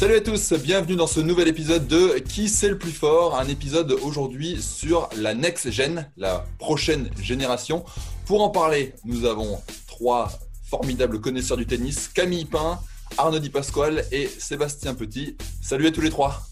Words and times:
Salut 0.00 0.14
à 0.14 0.20
tous, 0.22 0.54
bienvenue 0.54 0.96
dans 0.96 1.06
ce 1.06 1.20
nouvel 1.20 1.46
épisode 1.46 1.86
de 1.86 2.20
Qui 2.20 2.48
c'est 2.48 2.70
le 2.70 2.78
plus 2.78 2.90
fort? 2.90 3.38
Un 3.38 3.46
épisode 3.48 3.92
aujourd'hui 3.92 4.62
sur 4.62 5.10
la 5.14 5.34
next 5.34 5.70
gen, 5.70 6.10
la 6.16 6.46
prochaine 6.58 7.10
génération. 7.20 7.84
Pour 8.24 8.40
en 8.42 8.48
parler, 8.48 8.94
nous 9.04 9.26
avons 9.26 9.60
trois 9.86 10.30
formidables 10.64 11.20
connaisseurs 11.20 11.58
du 11.58 11.66
tennis, 11.66 12.08
Camille 12.08 12.46
Pain, 12.46 12.80
Arnaud 13.18 13.40
Di 13.40 13.50
Pasquale 13.50 14.06
et 14.10 14.26
Sébastien 14.26 14.94
Petit. 14.94 15.36
Salut 15.60 15.88
à 15.88 15.90
tous 15.90 16.00
les 16.00 16.08
trois. 16.08 16.44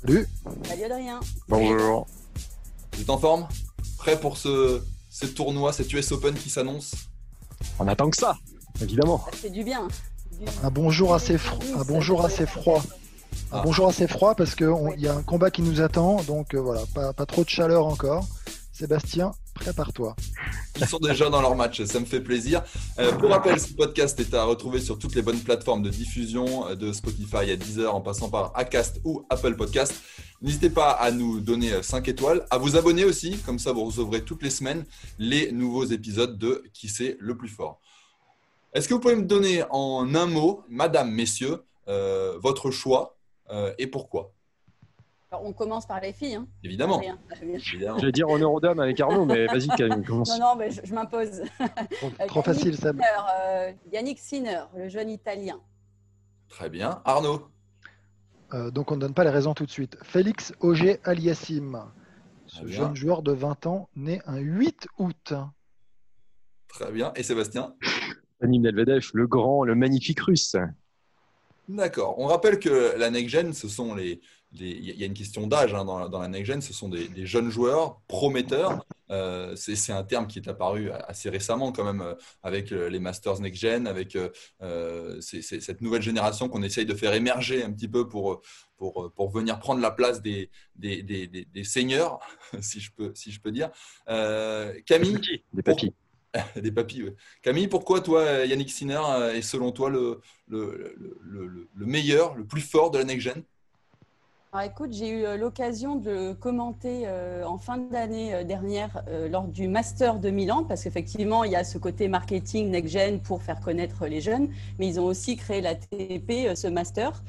Salut. 0.00 0.26
Salut 0.66 0.84
Adrien. 0.84 1.20
Bonjour. 1.48 2.06
Vous 2.94 3.02
êtes 3.02 3.10
en 3.10 3.18
forme? 3.18 3.46
Prêt 3.98 4.18
pour 4.18 4.38
ce, 4.38 4.80
ce 5.10 5.26
tournoi, 5.26 5.74
cet 5.74 5.92
US 5.92 6.12
Open 6.12 6.34
qui 6.34 6.48
s'annonce? 6.48 6.94
On 7.78 7.88
attend 7.88 8.08
que 8.08 8.16
ça, 8.16 8.38
évidemment. 8.80 9.22
Ça 9.30 9.36
fait 9.36 9.50
du 9.50 9.64
bien. 9.64 9.86
Un 10.62 10.70
bonjour 10.70 11.14
assez, 11.14 11.36
fro- 11.36 11.62
un 11.78 11.84
bonjour 11.84 12.24
assez 12.24 12.46
froid. 12.46 12.82
Un 13.52 13.58
Ah. 13.58 13.62
bonjour 13.64 13.88
assez 13.88 14.06
froid 14.08 14.34
parce 14.34 14.54
qu'il 14.54 14.68
y 14.98 15.08
a 15.08 15.14
un 15.14 15.22
combat 15.22 15.50
qui 15.50 15.62
nous 15.62 15.80
attend, 15.80 16.22
donc 16.24 16.54
euh, 16.54 16.60
voilà, 16.60 16.82
pas, 16.94 17.12
pas 17.12 17.26
trop 17.26 17.44
de 17.44 17.48
chaleur 17.48 17.86
encore. 17.86 18.26
Sébastien, 18.72 19.30
prépare-toi. 19.54 20.14
Ils 20.78 20.86
sont 20.86 20.98
déjà 20.98 21.30
dans 21.30 21.40
leur 21.40 21.54
match, 21.56 21.82
ça 21.84 21.98
me 21.98 22.04
fait 22.04 22.20
plaisir. 22.20 22.62
Euh, 22.98 23.12
pour 23.12 23.30
rappel, 23.30 23.58
ce 23.58 23.72
podcast 23.72 24.18
est 24.20 24.34
à 24.34 24.44
retrouver 24.44 24.80
sur 24.80 24.98
toutes 24.98 25.14
les 25.14 25.22
bonnes 25.22 25.38
plateformes 25.40 25.82
de 25.82 25.88
diffusion, 25.88 26.68
euh, 26.68 26.74
de 26.74 26.92
Spotify 26.92 27.50
à 27.50 27.56
Deezer 27.56 27.94
en 27.94 28.02
passant 28.02 28.28
par 28.28 28.52
Acast 28.54 29.00
ou 29.04 29.24
Apple 29.30 29.56
Podcast. 29.56 29.94
N'hésitez 30.42 30.68
pas 30.68 30.90
à 30.90 31.10
nous 31.10 31.40
donner 31.40 31.82
5 31.82 32.06
étoiles, 32.08 32.44
à 32.50 32.58
vous 32.58 32.76
abonner 32.76 33.04
aussi, 33.06 33.38
comme 33.46 33.58
ça 33.58 33.72
vous 33.72 33.84
recevrez 33.84 34.22
toutes 34.22 34.42
les 34.42 34.50
semaines 34.50 34.84
les 35.18 35.50
nouveaux 35.52 35.84
épisodes 35.86 36.36
de 36.36 36.62
Qui 36.74 36.88
c'est 36.88 37.16
le 37.20 37.34
plus 37.36 37.48
fort. 37.48 37.80
Est-ce 38.72 38.88
que 38.88 38.94
vous 38.94 39.00
pouvez 39.00 39.16
me 39.16 39.24
donner 39.24 39.64
en 39.70 40.14
un 40.14 40.26
mot, 40.26 40.62
madame, 40.68 41.10
messieurs, 41.10 41.64
euh, 41.88 42.38
votre 42.38 42.70
choix 42.70 43.16
euh, 43.50 43.72
et 43.78 43.86
pourquoi? 43.86 44.32
Alors, 45.30 45.44
on 45.44 45.52
commence 45.52 45.86
par 45.86 46.00
les 46.00 46.12
filles. 46.12 46.36
Hein. 46.36 46.46
Évidemment. 46.62 46.98
Bien. 47.00 47.18
évidemment. 47.42 47.98
J'allais 47.98 48.12
dire 48.12 48.28
honneur 48.28 48.52
aux 48.52 48.60
dames 48.60 48.78
avec 48.78 49.00
Arnaud, 49.00 49.24
mais 49.24 49.46
vas-y, 49.46 49.68
commence. 50.04 50.38
Non, 50.38 50.50
non, 50.50 50.56
mais 50.56 50.70
je, 50.70 50.80
je 50.84 50.94
m'impose. 50.94 51.42
Trop, 51.58 52.10
Euh, 52.20 52.26
trop 52.26 52.42
facile. 52.42 52.76
Sinner, 52.76 53.02
euh, 53.40 53.72
Yannick 53.92 54.18
Sinner, 54.18 54.62
le 54.76 54.88
jeune 54.88 55.10
Italien. 55.10 55.60
Très 56.48 56.70
bien. 56.70 57.02
Arnaud 57.04 57.48
Euh, 58.54 58.70
donc 58.70 58.92
on 58.92 58.94
ne 58.96 59.00
donne 59.00 59.14
pas 59.14 59.24
les 59.24 59.30
raisons 59.30 59.54
tout 59.54 59.66
de 59.66 59.70
suite. 59.70 59.96
Félix 60.02 60.54
Auger 60.60 61.00
Aliassim, 61.02 61.84
ce 62.46 62.66
jeune 62.68 62.94
joueur 62.94 63.22
de 63.22 63.32
20 63.32 63.66
ans, 63.66 63.88
né 63.96 64.22
un 64.26 64.38
8 64.38 64.86
août. 64.98 65.34
Très 66.68 66.92
bien. 66.92 67.12
Et 67.16 67.24
Sébastien? 67.24 67.74
Dani 68.40 68.58
Medvedev, 68.58 69.10
le 69.14 69.26
grand, 69.26 69.64
le 69.64 69.74
magnifique 69.74 70.20
russe. 70.20 70.56
D'accord. 71.68 72.18
On 72.18 72.26
rappelle 72.26 72.58
que 72.60 72.94
la 72.96 73.10
next 73.10 73.30
gen, 73.30 73.52
ce 73.52 73.68
sont 73.68 73.94
les. 73.94 74.20
Il 74.58 74.84
y 74.98 75.02
a 75.02 75.06
une 75.06 75.12
question 75.12 75.46
d'âge 75.48 75.74
hein, 75.74 75.84
dans, 75.84 75.98
la- 75.98 76.08
dans 76.08 76.20
la 76.20 76.28
next 76.28 76.46
gen. 76.46 76.62
Ce 76.62 76.72
sont 76.72 76.88
des, 76.88 77.08
des 77.08 77.26
jeunes 77.26 77.50
joueurs 77.50 78.00
prometteurs. 78.06 78.86
Euh, 79.10 79.54
c'est 79.56 79.92
un 79.92 80.04
terme 80.04 80.28
qui 80.28 80.38
est 80.38 80.48
apparu 80.48 80.90
assez 80.90 81.28
récemment, 81.28 81.72
quand 81.72 81.84
même, 81.84 82.00
euh, 82.00 82.14
avec 82.42 82.72
euh, 82.72 82.88
les 82.88 82.98
Masters 83.00 83.40
next 83.40 83.60
gen, 83.60 83.86
avec 83.86 84.16
euh, 84.16 85.20
cette 85.20 85.80
nouvelle 85.82 86.00
génération 86.02 86.48
qu'on 86.48 86.62
essaye 86.62 86.86
de 86.86 86.94
faire 86.94 87.12
émerger 87.12 87.64
un 87.64 87.72
petit 87.72 87.88
peu 87.88 88.08
pour, 88.08 88.40
pour, 88.78 89.12
pour 89.14 89.30
venir 89.30 89.58
prendre 89.58 89.80
la 89.80 89.90
place 89.90 90.22
des, 90.22 90.48
des, 90.76 91.02
des, 91.02 91.26
des- 91.26 91.44
des 91.44 91.64
seniors, 91.64 92.20
si 92.60 92.80
je 92.80 92.92
peux, 92.92 93.10
si 93.14 93.32
je 93.32 93.40
peux 93.40 93.50
dire. 93.52 93.70
Euh, 94.08 94.72
Camille 94.86 95.20
Des 95.52 95.62
papis. 95.62 95.92
des 96.56 96.72
papis. 96.72 97.02
Camille, 97.42 97.68
pourquoi 97.68 98.00
toi, 98.00 98.44
Yannick 98.46 98.70
Sinner, 98.70 99.00
euh, 99.10 99.32
est 99.34 99.42
selon 99.42 99.72
toi 99.72 99.90
le, 99.90 100.20
le, 100.48 100.94
le, 101.22 101.46
le- 101.48 101.68
le 101.74 101.86
meilleur, 101.86 102.34
le 102.34 102.46
plus 102.46 102.60
fort 102.60 102.90
de 102.90 102.98
la 102.98 103.04
next 103.04 103.22
gen 103.24 103.44
Alors, 104.52 104.64
écoute, 104.64 104.92
j'ai 104.92 105.08
eu 105.08 105.24
euh, 105.24 105.36
l'occasion 105.36 105.96
de 105.96 106.32
commenter 106.32 107.02
euh, 107.06 107.44
en 107.44 107.58
fin 107.58 107.78
d'année 107.78 108.32
euh, 108.32 108.44
dernière 108.44 109.02
lors 109.28 109.48
du 109.48 109.66
Master 109.66 110.20
de 110.20 110.30
Milan, 110.30 110.64
parce 110.64 110.84
qu'effectivement, 110.84 111.42
il 111.42 111.50
y 111.50 111.56
a 111.56 111.64
ce 111.64 111.78
côté 111.78 112.06
marketing 112.06 112.70
next-gen 112.70 113.20
pour 113.20 113.42
faire 113.42 113.60
connaître 113.60 114.06
les 114.06 114.20
jeunes, 114.20 114.48
mais 114.78 114.86
ils 114.86 115.00
ont 115.00 115.04
aussi 115.04 115.36
créé 115.36 115.60
la 115.60 115.74
TP, 115.74 116.54
ce 116.54 116.68
Master, 116.68 117.22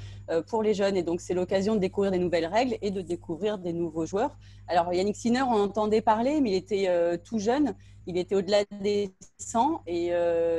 pour 0.48 0.62
les 0.62 0.74
jeunes. 0.74 0.96
Et 0.96 1.04
donc, 1.04 1.20
c'est 1.20 1.34
l'occasion 1.34 1.76
de 1.76 1.80
découvrir 1.80 2.12
des 2.12 2.20
nouvelles 2.20 2.46
règles 2.46 2.78
et 2.82 2.92
de 2.92 3.02
découvrir 3.02 3.58
des 3.58 3.74
nouveaux 3.74 4.06
joueurs. 4.06 4.38
Alors, 4.68 4.94
Yannick 4.94 5.16
Sinner, 5.16 5.42
on 5.42 5.62
entendait 5.62 6.02
parler, 6.02 6.40
mais 6.40 6.52
il 6.52 6.56
était 6.56 7.18
tout 7.24 7.40
jeune. 7.40 7.74
Il 8.06 8.18
était 8.18 8.36
au-delà 8.36 8.64
des 8.82 9.12
100 9.38 9.82
et 9.88 10.12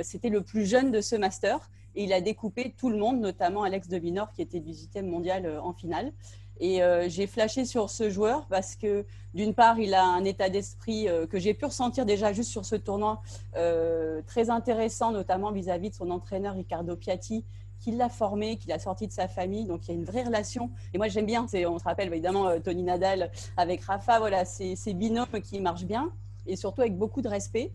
c'était 0.02 0.30
le 0.30 0.42
plus 0.42 0.66
jeune 0.66 0.90
de 0.90 1.00
ce 1.00 1.16
Master. 1.16 1.70
Et 1.94 2.04
il 2.04 2.12
a 2.12 2.20
découpé 2.20 2.74
tout 2.76 2.90
le 2.90 2.96
monde, 2.96 3.20
notamment 3.20 3.62
Alex 3.62 3.88
de 3.88 3.98
Binor, 3.98 4.32
qui 4.32 4.42
était 4.42 4.60
du 4.60 4.72
8 4.72 5.02
mondial 5.02 5.58
en 5.62 5.72
finale. 5.72 6.12
Et 6.60 6.82
euh, 6.82 7.08
j'ai 7.08 7.26
flashé 7.26 7.64
sur 7.64 7.88
ce 7.90 8.10
joueur 8.10 8.46
parce 8.46 8.74
que, 8.74 9.04
d'une 9.34 9.54
part, 9.54 9.78
il 9.78 9.94
a 9.94 10.04
un 10.04 10.24
état 10.24 10.48
d'esprit 10.48 11.08
euh, 11.08 11.26
que 11.26 11.38
j'ai 11.38 11.54
pu 11.54 11.64
ressentir 11.64 12.04
déjà 12.04 12.32
juste 12.32 12.50
sur 12.50 12.64
ce 12.64 12.74
tournoi, 12.74 13.22
euh, 13.56 14.20
très 14.26 14.50
intéressant, 14.50 15.12
notamment 15.12 15.52
vis-à-vis 15.52 15.90
de 15.90 15.94
son 15.94 16.10
entraîneur 16.10 16.54
Riccardo 16.54 16.96
Piatti, 16.96 17.44
qui 17.78 17.92
l'a 17.92 18.08
formé, 18.08 18.56
qui 18.56 18.68
l'a 18.68 18.80
sorti 18.80 19.06
de 19.06 19.12
sa 19.12 19.28
famille. 19.28 19.66
Donc, 19.66 19.86
il 19.86 19.92
y 19.92 19.94
a 19.94 19.94
une 19.94 20.04
vraie 20.04 20.24
relation. 20.24 20.70
Et 20.92 20.98
moi, 20.98 21.06
j'aime 21.06 21.26
bien, 21.26 21.46
on 21.68 21.78
se 21.78 21.84
rappelle 21.84 22.08
évidemment 22.08 22.48
euh, 22.48 22.58
Tony 22.58 22.82
Nadal 22.82 23.30
avec 23.56 23.82
Rafa, 23.82 24.18
voilà, 24.18 24.44
ces 24.44 24.94
binômes 24.94 25.40
qui 25.42 25.60
marchent 25.60 25.84
bien 25.84 26.10
et 26.46 26.56
surtout 26.56 26.80
avec 26.80 26.96
beaucoup 26.96 27.22
de 27.22 27.28
respect. 27.28 27.70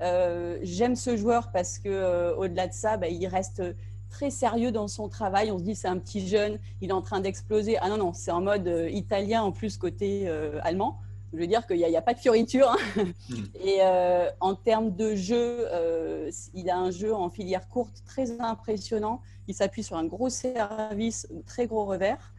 J'aime 0.00 0.96
ce 0.96 1.16
joueur 1.16 1.50
parce 1.52 1.78
que 1.78 2.34
au-delà 2.36 2.66
de 2.66 2.72
ça, 2.74 2.96
bah, 2.96 3.08
il 3.08 3.26
reste 3.26 3.62
très 4.14 4.30
sérieux 4.30 4.70
dans 4.70 4.86
son 4.86 5.08
travail. 5.08 5.50
On 5.50 5.58
se 5.58 5.64
dit 5.64 5.74
c'est 5.74 5.88
un 5.88 5.98
petit 5.98 6.24
jeune, 6.26 6.60
il 6.80 6.90
est 6.90 6.92
en 6.92 7.02
train 7.02 7.18
d'exploser. 7.18 7.76
Ah 7.80 7.88
non 7.88 7.96
non, 7.96 8.12
c'est 8.12 8.30
en 8.30 8.40
mode 8.40 8.68
euh, 8.68 8.88
italien 8.88 9.42
en 9.42 9.50
plus 9.50 9.76
côté 9.76 10.28
euh, 10.28 10.60
allemand. 10.62 11.00
Je 11.32 11.38
veux 11.38 11.48
dire 11.48 11.66
qu'il 11.66 11.78
n'y 11.78 11.96
a, 11.96 12.02
pas 12.02 12.14
de 12.14 12.20
fioriture. 12.20 12.70
hein. 12.70 13.04
Mhm. 13.28 13.48
Et 13.60 13.78
euh, 13.80 14.30
en 14.38 14.54
termes 14.54 14.94
de 14.94 15.16
jeu, 15.16 15.66
il 16.54 16.70
a 16.70 16.78
un 16.78 16.92
jeu 16.92 17.12
en 17.12 17.28
filière 17.28 17.68
courte 17.68 18.04
très 18.06 18.40
impressionnant. 18.40 19.20
Il 19.48 19.54
s'appuie 19.54 19.82
sur 19.82 19.96
un 19.96 20.04
gros 20.04 20.28
service, 20.30 21.26
très 21.44 21.66
gros 21.66 21.84
revers. 21.84 22.32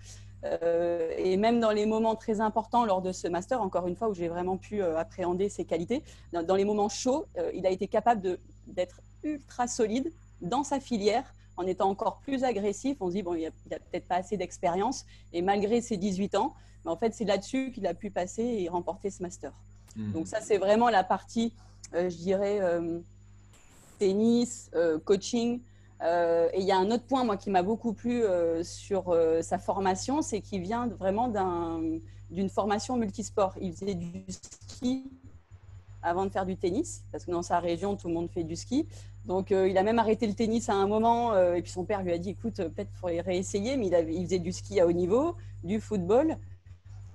Et 1.18 1.35
même 1.35 1.59
dans 1.59 1.72
les 1.72 1.85
moments 1.85 2.16
très 2.16 2.40
importants 2.40 2.85
lors 2.85 3.02
de 3.02 3.12
ce 3.12 3.28
master, 3.28 3.62
encore 3.62 3.85
une 3.88 3.97
fois, 3.97 4.08
où 4.08 4.14
j'ai 4.14 4.30
vraiment 4.30 4.56
pu 4.56 4.81
appréhender 4.81 5.50
ses 5.50 5.66
qualités, 5.66 6.02
dans, 6.31 6.44
dans 6.44 6.56
les 6.56 6.64
moments 6.64 6.88
chauds, 6.88 7.25
il 7.53 7.66
a 7.68 7.72
été 7.72 7.90
capable 7.90 8.38
d'être 8.68 9.02
ultra 9.24 9.68
solide 9.68 10.14
dans 10.41 10.64
sa 10.64 10.80
filière 10.80 11.34
en 11.58 11.66
étant 11.66 11.90
encore 11.90 12.18
plus 12.20 12.44
agressif. 12.44 12.98
On 13.00 13.08
se 13.08 13.14
dit, 13.14 13.24
bon, 13.24 13.36
il 13.36 13.44
n'a 13.44 13.80
peut-être 13.80 14.08
pas 14.08 14.16
assez 14.18 14.38
d'expérience, 14.38 15.06
et 15.34 15.42
malgré 15.42 15.82
ses 15.82 15.98
18 15.98 16.36
ans, 16.36 16.54
mais 16.84 16.92
en 16.92 16.98
fait, 16.98 17.14
c'est 17.14 17.26
là-dessus 17.26 17.72
qu'il 17.72 17.88
a 17.88 17.94
pu 17.94 18.12
passer 18.12 18.44
et 18.44 18.70
remporter 18.70 19.10
ce 19.10 19.22
master. 19.24 19.52
Hmm. 19.96 20.12
Donc 20.12 20.28
ça, 20.28 20.42
c'est 20.42 20.58
vraiment 20.58 20.90
la 20.90 21.04
partie, 21.04 21.54
euh, 21.94 22.10
je 22.10 22.18
dirais, 22.18 22.59
euh, 22.62 23.00
tennis, 24.00 24.70
euh, 24.76 25.00
coaching. 25.00 25.62
Et 26.53 26.59
il 26.59 26.66
y 26.66 26.72
a 26.72 26.78
un 26.78 26.91
autre 26.91 27.06
point, 27.06 27.24
moi, 27.24 27.38
qui 27.38 27.50
m'a 27.50 27.64
beaucoup 27.64 27.94
plu 27.94 28.22
sur 28.64 29.18
sa 29.41 29.58
formation, 29.58 30.22
c'est 30.22 30.41
qu'il 30.41 30.62
vient 30.62 30.85
vraiment 30.88 31.29
d'un- 31.29 31.82
d'une 32.29 32.50
formation 32.50 32.96
multisport. 32.97 33.56
Il 33.59 33.74
faisait 33.74 33.96
du 33.96 34.24
ski 34.29 35.06
avant 36.05 36.25
de 36.25 36.29
faire 36.29 36.46
du 36.46 36.55
tennis, 36.55 37.03
parce 37.11 37.25
que 37.25 37.31
dans 37.31 37.41
sa 37.41 37.59
région, 37.59 37.96
tout 37.96 38.07
le 38.07 38.13
monde 38.13 38.29
fait 38.29 38.43
du 38.43 38.55
ski. 38.55 38.87
Donc, 39.25 39.52
euh, 39.52 39.67
il 39.67 39.78
a 39.78 39.84
même 39.84 39.99
arrêté 39.99 40.28
le 40.28 40.34
tennis 40.34 40.69
à 40.69 40.75
un 40.75 40.87
moment, 40.87 41.34
euh, 41.34 41.55
et 41.55 41.61
puis 41.61 41.72
son 41.72 41.84
père 41.84 42.03
lui 42.03 42.11
a 42.11 42.17
dit, 42.17 42.29
écoute, 42.29 42.59
euh, 42.59 42.69
peut-être 42.69 42.90
qu'il 42.90 42.99
faudrait 42.99 43.22
réessayer, 43.22 43.75
mais 43.75 43.87
il, 43.87 44.09
il 44.13 44.23
faisait 44.25 44.40
du 44.40 44.52
ski 44.52 44.79
à 44.79 44.85
haut 44.85 44.91
niveau, 44.91 45.35
du 45.63 45.79
football. 45.81 46.37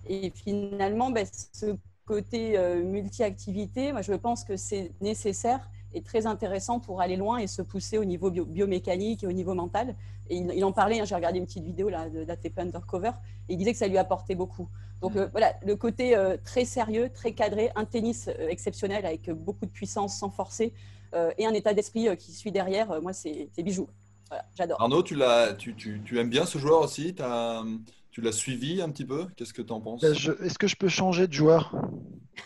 Et 0.09 0.31
finalement, 0.31 1.11
ben, 1.11 1.25
ce 1.53 1.77
côté 2.05 2.59
multi-activité, 2.83 3.93
moi, 3.93 4.03
je 4.03 4.15
pense 4.15 4.43
que 4.43 4.57
c'est 4.57 4.91
nécessaire 5.01 5.61
est 5.95 6.05
très 6.05 6.27
intéressant 6.27 6.81
pour 6.81 7.01
aller 7.01 7.17
loin 7.17 7.39
et 7.39 7.47
se 7.47 7.63
pousser 7.63 7.99
au 7.99 8.05
niveau 8.05 8.31
biomécanique 8.31 9.25
et 9.25 9.27
au 9.27 9.33
niveau 9.33 9.55
mental. 9.55 9.95
Et 10.29 10.37
il, 10.37 10.65
en 10.65 10.73
parlait, 10.73 11.01
hein, 11.01 11.05
j'ai 11.05 11.15
regardé 11.15 11.39
une 11.39 11.47
petite 11.47 11.65
vidéo 11.65 11.89
là, 11.89 12.09
d'ATP 12.09 12.59
Undercover, 12.59 13.13
et 13.49 13.55
il 13.55 13.57
disait 13.57 13.73
que 13.73 13.79
ça 13.79 13.89
lui 13.89 13.99
apportait 13.99 14.37
beaucoup. 14.37 14.69
Donc 15.01 15.17
euh, 15.17 15.29
voilà, 15.33 15.55
le 15.65 15.77
côté 15.77 16.17
euh, 16.17 16.37
très 16.45 16.65
sérieux, 16.65 17.11
très 17.13 17.33
cadré, 17.33 17.71
un 17.75 17.85
tennis 17.85 18.29
euh, 18.29 18.49
exceptionnel 18.49 19.05
avec 19.07 19.31
beaucoup 19.31 19.67
de 19.67 19.71
puissance 19.71 20.19
sans 20.19 20.31
forcer 20.31 20.73
et 21.39 21.45
un 21.45 21.53
état 21.55 21.75
d'esprit 21.75 22.17
qui 22.17 22.31
suit 22.31 22.53
derrière, 22.53 23.03
moi 23.03 23.13
c'est 23.13 23.49
bijou. 23.59 23.89
Voilà, 24.29 24.45
j'adore. 24.57 24.81
Arnaud, 24.81 25.03
tu, 25.03 25.19
tu, 25.59 25.75
tu, 25.75 26.01
tu, 26.05 26.21
aimes 26.21 26.29
bien 26.29 26.47
ce 26.47 26.57
joueur 26.57 26.83
aussi? 26.83 27.17
As, 27.19 27.65
Tu 28.13 28.21
l'as 28.21 28.31
suivi 28.31 28.81
un 28.81 28.91
petit 28.91 29.05
peu? 29.05 29.27
Qu'est-ce 29.37 29.53
que 29.53 29.63
tu 29.63 29.73
en 29.73 29.81
penses? 29.81 30.03
Ben, 30.03 30.15
Est-ce 30.15 30.57
que 30.57 30.69
je 30.69 30.77
peux 30.77 30.89
changer 30.89 31.27
de 31.27 31.33
joueur? 31.33 31.75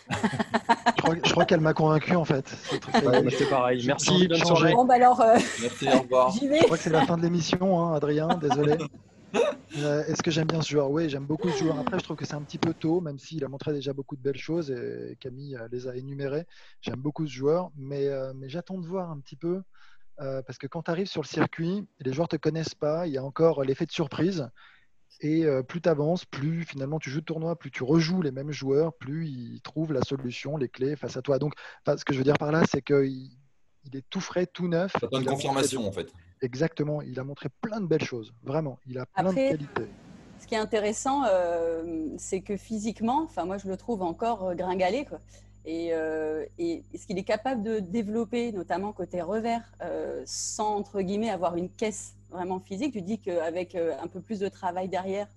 Je 0.09 1.31
crois, 1.31 1.45
qu'elle 1.45 1.61
m'a 1.61 1.73
convaincu 1.73 2.15
en 2.15 2.25
fait. 2.25 2.47
C'est 2.47 3.49
pareil. 3.49 3.83
Merci. 3.85 4.27
Bonne 4.27 4.37
soirée. 4.37 4.73
Bon, 4.73 4.85
bah 4.85 4.95
alors, 4.95 5.19
euh, 5.21 5.37
Merci, 5.61 5.87
au 5.87 6.01
revoir. 6.01 6.31
Je 6.31 6.63
crois 6.63 6.77
que 6.77 6.83
c'est 6.83 6.89
la 6.89 7.05
fin 7.05 7.17
de 7.17 7.23
l'émission, 7.23 7.79
hein, 7.79 7.95
Adrien. 7.95 8.27
Désolé. 8.41 8.77
Euh, 9.79 10.05
est-ce 10.05 10.23
que 10.23 10.31
j'aime 10.31 10.47
bien 10.47 10.61
ce 10.61 10.69
joueur? 10.69 10.89
Oui, 10.89 11.09
j'aime 11.09 11.25
beaucoup 11.25 11.49
ce 11.49 11.57
joueur. 11.57 11.77
Après, 11.77 11.99
je 11.99 12.03
trouve 12.03 12.15
que 12.15 12.25
c'est 12.25 12.35
un 12.35 12.41
petit 12.41 12.57
peu 12.57 12.73
tôt, 12.73 13.01
même 13.01 13.19
s'il 13.19 13.43
a 13.43 13.49
montré 13.49 13.73
déjà 13.73 13.91
beaucoup 13.91 14.15
de 14.15 14.21
belles 14.21 14.37
choses 14.37 14.71
et 14.71 15.17
Camille 15.19 15.57
euh, 15.57 15.67
les 15.71 15.87
a 15.87 15.95
énumérées. 15.95 16.45
J'aime 16.81 17.01
beaucoup 17.01 17.27
ce 17.27 17.33
joueur, 17.33 17.71
mais, 17.75 18.07
mais 18.35 18.47
j'attends 18.47 18.77
de 18.77 18.87
voir 18.87 19.11
un 19.11 19.19
petit 19.19 19.35
peu. 19.35 19.61
parce 20.17 20.57
que 20.57 20.67
quand 20.67 20.83
tu 20.83 20.91
arrives 20.91 21.07
sur 21.07 21.21
le 21.21 21.27
circuit, 21.27 21.85
les 21.99 22.13
joueurs 22.13 22.29
ne 22.31 22.37
te 22.37 22.41
connaissent 22.41 22.75
pas, 22.75 23.07
il 23.07 23.13
y 23.13 23.17
a 23.17 23.23
encore 23.23 23.63
l'effet 23.63 23.85
de 23.85 23.91
surprise. 23.91 24.49
Et 25.21 25.45
euh, 25.45 25.63
plus 25.63 25.81
tu 25.81 25.89
avances, 25.89 26.25
plus 26.25 26.63
finalement 26.63 26.99
tu 26.99 27.09
joues 27.09 27.21
de 27.21 27.25
tournoi, 27.25 27.55
plus 27.57 27.71
tu 27.71 27.83
rejoues 27.83 28.21
les 28.21 28.31
mêmes 28.31 28.51
joueurs, 28.51 28.93
plus 28.93 29.27
ils 29.27 29.61
trouvent 29.61 29.93
la 29.93 30.01
solution, 30.01 30.57
les 30.57 30.69
clés 30.69 30.95
face 30.95 31.15
à 31.17 31.21
toi. 31.21 31.39
Donc, 31.39 31.53
ce 31.87 32.03
que 32.03 32.13
je 32.13 32.17
veux 32.17 32.23
dire 32.23 32.37
par 32.37 32.51
là, 32.51 32.63
c'est 32.69 32.81
qu'il 32.81 33.29
il 33.85 33.95
est 33.95 34.03
tout 34.09 34.19
frais, 34.19 34.45
tout 34.45 34.67
neuf. 34.67 34.93
Ça 34.99 35.07
donne 35.07 35.25
confirmation 35.25 35.87
en 35.87 35.91
fait. 35.91 36.11
Exactement. 36.41 37.01
Il 37.01 37.19
a 37.19 37.23
montré 37.23 37.49
plein 37.61 37.79
de 37.79 37.85
belles 37.85 38.03
choses. 38.03 38.33
Vraiment. 38.43 38.79
Il 38.87 38.97
a 38.97 39.05
plein 39.05 39.31
de 39.31 39.35
qualités. 39.35 39.87
Ce 40.39 40.47
qui 40.47 40.55
est 40.55 40.59
intéressant, 40.59 41.23
euh, 41.25 42.07
c'est 42.17 42.41
que 42.41 42.57
physiquement, 42.57 43.23
enfin 43.23 43.45
moi 43.45 43.57
je 43.57 43.67
le 43.67 43.77
trouve 43.77 44.01
encore 44.01 44.43
euh, 44.43 44.53
gringalé. 44.53 45.05
Quoi. 45.05 45.19
Et, 45.67 45.93
et, 46.59 46.83
ce 46.95 47.07
qu'il 47.07 47.17
est 47.17 47.23
capable 47.23 47.63
de 47.63 47.79
développer, 47.79 48.51
notamment 48.51 48.93
côté 48.93 49.23
revers, 49.23 49.63
sans 50.25 50.75
entre 50.75 51.01
guillemets 51.01 51.31
avoir 51.31 51.55
une 51.55 51.71
caisse 51.71 52.13
vraiment 52.35 52.59
physique, 52.59 52.93
tu 52.93 53.01
dis 53.01 53.19
qu'avec 53.19 53.75
euh, 53.75 53.93
un 54.01 54.07
peu 54.07 54.19
plus 54.19 54.39
de 54.39 54.47
travail 54.47 54.87
derrière, 54.89 55.27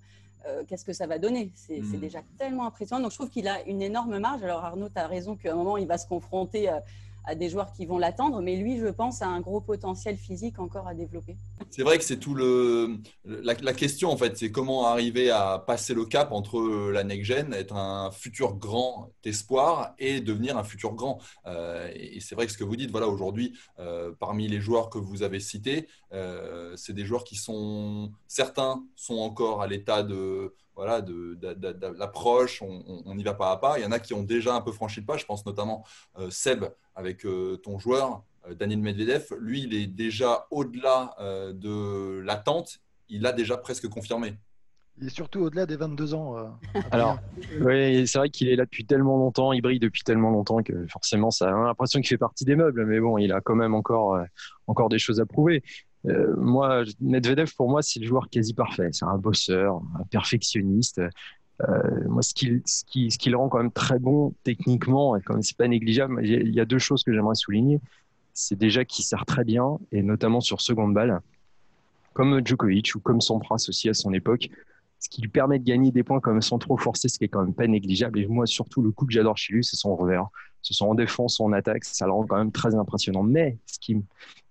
euh, 0.45 0.63
qu'est-ce 0.67 0.85
que 0.85 0.93
ça 0.93 1.07
va 1.07 1.17
donner? 1.17 1.51
C'est 1.55 1.81
hmm. 1.81 1.99
déjà 1.99 2.19
tellement 2.37 2.65
impressionnant. 2.65 3.01
Donc 3.03 3.11
je 3.11 3.17
trouve 3.17 3.29
qu'il 3.29 3.47
a 3.47 3.61
une 3.67 3.81
énorme 3.81 4.19
marge. 4.19 4.43
Alors 4.43 4.63
Arnaud, 4.63 4.89
tu 4.89 4.99
as 4.99 5.07
raison 5.07 5.35
qu'à 5.35 5.51
un 5.51 5.55
moment, 5.55 5.77
il 5.77 5.87
va 5.87 5.97
se 5.97 6.07
confronter 6.07 6.69
euh, 6.69 6.79
à 7.25 7.35
des 7.35 7.49
joueurs 7.49 7.71
qui 7.73 7.85
vont 7.85 7.97
l'attendre, 7.97 8.41
mais 8.41 8.55
lui, 8.55 8.79
je 8.79 8.87
pense, 8.87 9.21
a 9.21 9.27
un 9.27 9.41
gros 9.41 9.61
potentiel 9.61 10.17
physique 10.17 10.59
encore 10.59 10.87
à 10.87 10.93
développer. 10.93 11.37
C'est 11.69 11.83
vrai 11.83 11.97
que 11.97 12.03
c'est 12.03 12.17
tout 12.17 12.33
le 12.33 12.97
la, 13.25 13.73
question 13.73 14.09
en 14.09 14.17
fait, 14.17 14.37
c'est 14.37 14.51
comment 14.51 14.85
arriver 14.85 15.29
à 15.29 15.59
passer 15.59 15.93
le 15.93 16.05
cap 16.05 16.31
entre 16.31 16.89
la 16.91 17.03
next 17.03 17.25
gen, 17.25 17.53
être 17.53 17.75
un 17.75 18.11
futur 18.11 18.55
grand 18.55 19.11
espoir 19.23 19.93
et 19.99 20.21
devenir 20.21 20.57
un 20.57 20.63
futur 20.63 20.93
grand. 20.93 21.19
Euh, 21.45 21.89
et 21.93 22.19
c'est 22.19 22.35
vrai 22.35 22.45
que 22.45 22.51
ce 22.51 22.57
que 22.57 22.63
vous 22.63 22.75
dites, 22.75 22.91
voilà, 22.91 23.07
aujourd'hui, 23.07 23.57
euh, 23.79 24.11
parmi 24.19 24.47
les 24.47 24.59
joueurs 24.59 24.89
que 24.89 24.97
vous 24.97 25.23
avez 25.23 25.39
cités, 25.39 25.87
euh, 26.13 26.75
c'est 26.75 26.93
des 26.93 27.05
joueurs 27.05 27.23
qui 27.23 27.35
sont 27.35 28.11
certains 28.27 28.83
sont 28.95 29.17
encore 29.17 29.61
à 29.61 29.67
l'état 29.67 30.03
de 30.03 30.55
voilà, 30.79 31.01
de, 31.01 31.37
l'approche, 31.97 32.61
on, 32.61 33.17
y 33.17 33.23
va 33.23 33.33
pas 33.33 33.51
à 33.51 33.57
pas. 33.57 33.77
Il 33.77 33.83
y 33.83 33.85
en 33.85 33.91
a 33.91 33.99
qui 33.99 34.13
ont 34.13 34.23
déjà 34.23 34.55
un 34.55 34.61
peu 34.61 34.71
franchi 34.71 35.01
le 35.01 35.05
pas. 35.05 35.17
Je 35.17 35.25
pense 35.25 35.45
notamment 35.45 35.83
euh, 36.17 36.29
Seb 36.29 36.63
avec 36.95 37.25
euh, 37.25 37.57
ton 37.57 37.77
joueur, 37.79 38.23
euh, 38.47 38.53
Daniel 38.53 38.79
Medvedev. 38.79 39.25
Lui, 39.41 39.63
il 39.63 39.73
est 39.73 39.87
déjà 39.87 40.47
au-delà 40.51 41.17
de 41.53 42.21
l'attente. 42.21 42.79
Il 43.09 43.25
a 43.25 43.33
déjà 43.33 43.57
presque 43.57 43.89
confirmé. 43.89 44.37
Il 45.01 45.07
est 45.07 45.13
surtout 45.13 45.41
au-delà 45.41 45.65
des 45.65 45.75
22 45.75 46.13
ans. 46.13 46.57
Alors, 46.91 47.17
oui, 47.59 48.07
c'est 48.07 48.17
vrai 48.17 48.29
qu'il 48.29 48.47
est 48.47 48.55
là 48.55 48.63
depuis 48.63 48.85
tellement 48.85 49.17
longtemps, 49.17 49.51
il 49.51 49.61
brille 49.61 49.79
depuis 49.79 50.03
tellement 50.03 50.29
longtemps 50.29 50.63
que 50.63 50.87
forcément, 50.87 51.29
ça 51.29 51.49
a 51.49 51.51
l'impression 51.51 51.99
qu'il 51.99 52.07
fait 52.07 52.17
partie 52.17 52.45
des 52.45 52.55
meubles. 52.55 52.85
Mais 52.85 53.01
bon, 53.01 53.17
il 53.17 53.33
a 53.33 53.41
quand 53.41 53.55
même 53.55 53.75
encore, 53.75 54.17
encore 54.67 54.87
des 54.87 54.99
choses 54.99 55.19
à 55.19 55.25
prouver. 55.25 55.61
Euh, 56.05 56.35
moi, 56.37 56.83
Medvedev, 57.01 57.53
pour 57.55 57.69
moi, 57.69 57.81
c'est 57.81 57.99
le 57.99 58.05
joueur 58.05 58.29
quasi 58.29 58.53
parfait. 58.53 58.89
C'est 58.91 59.05
un 59.05 59.17
bosseur, 59.17 59.81
un 59.99 60.03
perfectionniste. 60.05 61.01
Euh, 61.67 62.07
moi, 62.07 62.21
ce 62.21 62.33
qui, 62.33 63.29
le 63.29 63.37
rend 63.37 63.49
quand 63.49 63.57
même 63.57 63.71
très 63.71 63.99
bon 63.99 64.33
techniquement, 64.43 65.17
et 65.17 65.21
comme 65.21 65.41
c'est 65.41 65.57
pas 65.57 65.67
négligeable, 65.67 66.25
il 66.25 66.53
y 66.53 66.59
a 66.59 66.65
deux 66.65 66.79
choses 66.79 67.03
que 67.03 67.13
j'aimerais 67.13 67.35
souligner. 67.35 67.81
C'est 68.33 68.57
déjà 68.57 68.85
qu'il 68.85 69.03
sert 69.03 69.25
très 69.25 69.43
bien, 69.43 69.77
et 69.91 70.01
notamment 70.01 70.39
sur 70.39 70.61
seconde 70.61 70.93
balle, 70.93 71.19
comme 72.13 72.45
Djokovic 72.45 72.95
ou 72.95 72.99
comme 72.99 73.19
Sampras 73.19 73.65
aussi 73.67 73.89
à 73.89 73.93
son 73.93 74.13
époque, 74.13 74.49
ce 74.99 75.09
qui 75.09 75.21
lui 75.21 75.29
permet 75.29 75.59
de 75.59 75.63
gagner 75.65 75.91
des 75.91 76.03
points 76.03 76.19
comme 76.19 76.41
sans 76.41 76.59
trop 76.59 76.77
forcer, 76.77 77.09
ce 77.09 77.17
qui 77.17 77.25
est 77.25 77.29
quand 77.29 77.43
même 77.43 77.53
pas 77.53 77.67
négligeable. 77.67 78.19
Et 78.19 78.27
moi, 78.27 78.45
surtout, 78.45 78.81
le 78.81 78.91
coup 78.91 79.05
que 79.05 79.13
j'adore 79.13 79.37
chez 79.37 79.53
lui, 79.53 79.63
c'est 79.63 79.75
son 79.75 79.95
revers. 79.95 80.27
Ce 80.61 80.73
soit 80.73 80.87
en 80.87 80.95
défense 80.95 81.39
ou 81.39 81.43
en 81.43 81.53
attaque, 81.53 81.85
ça 81.85 82.05
le 82.05 82.11
rend 82.11 82.25
quand 82.25 82.37
même 82.37 82.51
très 82.51 82.75
impressionnant. 82.75 83.23
Mais 83.23 83.57
ce 83.65 83.79
qui, 83.79 83.97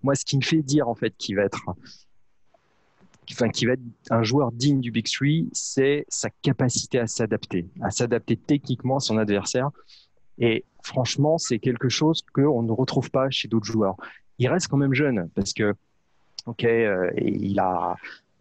moi, 0.02 0.14
ce 0.14 0.24
qui 0.24 0.36
me 0.36 0.42
fait 0.42 0.62
dire 0.62 0.88
en 0.88 0.94
fait 0.94 1.14
qu'il 1.16 1.36
va 1.36 1.42
être, 1.42 1.62
enfin, 3.30 3.48
qu'il 3.50 3.68
va 3.68 3.74
être 3.74 3.82
un 4.10 4.22
joueur 4.22 4.52
digne 4.52 4.80
du 4.80 4.90
Big 4.90 5.06
Three, 5.06 5.48
c'est 5.52 6.06
sa 6.08 6.30
capacité 6.42 6.98
à 6.98 7.06
s'adapter, 7.06 7.68
à 7.80 7.90
s'adapter 7.90 8.36
techniquement 8.36 8.96
à 8.96 9.00
son 9.00 9.18
adversaire. 9.18 9.70
Et 10.38 10.64
franchement, 10.82 11.38
c'est 11.38 11.58
quelque 11.58 11.88
chose 11.88 12.22
qu'on 12.32 12.62
ne 12.62 12.72
retrouve 12.72 13.10
pas 13.10 13.28
chez 13.30 13.48
d'autres 13.48 13.66
joueurs. 13.66 13.96
Il 14.38 14.48
reste 14.48 14.68
quand 14.68 14.76
même 14.76 14.94
jeune 14.94 15.28
parce 15.34 15.52
que, 15.52 15.74
ok, 16.46 16.64
euh, 16.64 17.10
il 17.16 17.58
a 17.58 17.96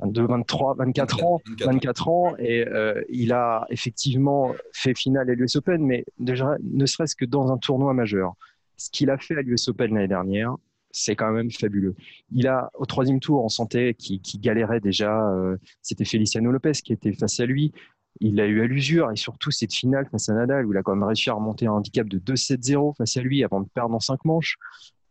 de 0.05 0.21
23, 0.21 0.75
24 0.75 1.23
ans, 1.23 1.41
24 1.59 2.07
ans, 2.07 2.35
et 2.37 2.67
euh, 2.67 3.01
il 3.09 3.33
a 3.33 3.65
effectivement 3.69 4.53
fait 4.73 4.95
finale 4.95 5.29
à 5.29 5.33
l'US 5.33 5.55
Open, 5.55 5.83
mais 5.83 6.05
déjà, 6.19 6.55
ne 6.63 6.85
serait-ce 6.85 7.15
que 7.15 7.25
dans 7.25 7.51
un 7.51 7.57
tournoi 7.57 7.93
majeur. 7.93 8.33
Ce 8.77 8.89
qu'il 8.91 9.09
a 9.09 9.17
fait 9.17 9.35
à 9.35 9.41
l'US 9.41 9.67
Open 9.69 9.93
l'année 9.95 10.07
dernière, 10.07 10.55
c'est 10.91 11.15
quand 11.15 11.31
même 11.31 11.51
fabuleux. 11.51 11.95
Il 12.31 12.47
a, 12.47 12.71
au 12.75 12.85
troisième 12.85 13.19
tour, 13.19 13.43
on 13.43 13.49
sentait 13.49 13.93
qu'il 13.95 14.21
galérait 14.39 14.79
déjà. 14.79 15.29
Euh, 15.31 15.57
c'était 15.81 16.05
Feliciano 16.05 16.51
Lopez 16.51 16.73
qui 16.73 16.93
était 16.93 17.13
face 17.13 17.39
à 17.39 17.45
lui. 17.45 17.71
Il 18.19 18.39
a 18.39 18.47
eu 18.47 18.61
à 18.61 18.65
l'usure 18.65 19.11
et 19.11 19.15
surtout 19.15 19.51
cette 19.51 19.73
finale 19.73 20.07
face 20.09 20.29
à 20.29 20.33
Nadal 20.33 20.65
où 20.65 20.73
il 20.73 20.77
a 20.77 20.81
quand 20.81 20.95
même 20.95 21.03
réussi 21.03 21.29
à 21.29 21.33
remonter 21.33 21.67
un 21.67 21.73
handicap 21.73 22.07
de 22.07 22.17
2-7-0 22.17 22.95
face 22.97 23.17
à 23.17 23.21
lui 23.21 23.43
avant 23.43 23.61
de 23.61 23.67
perdre 23.69 23.93
en 23.93 23.99
5 23.99 24.25
manches. 24.25 24.57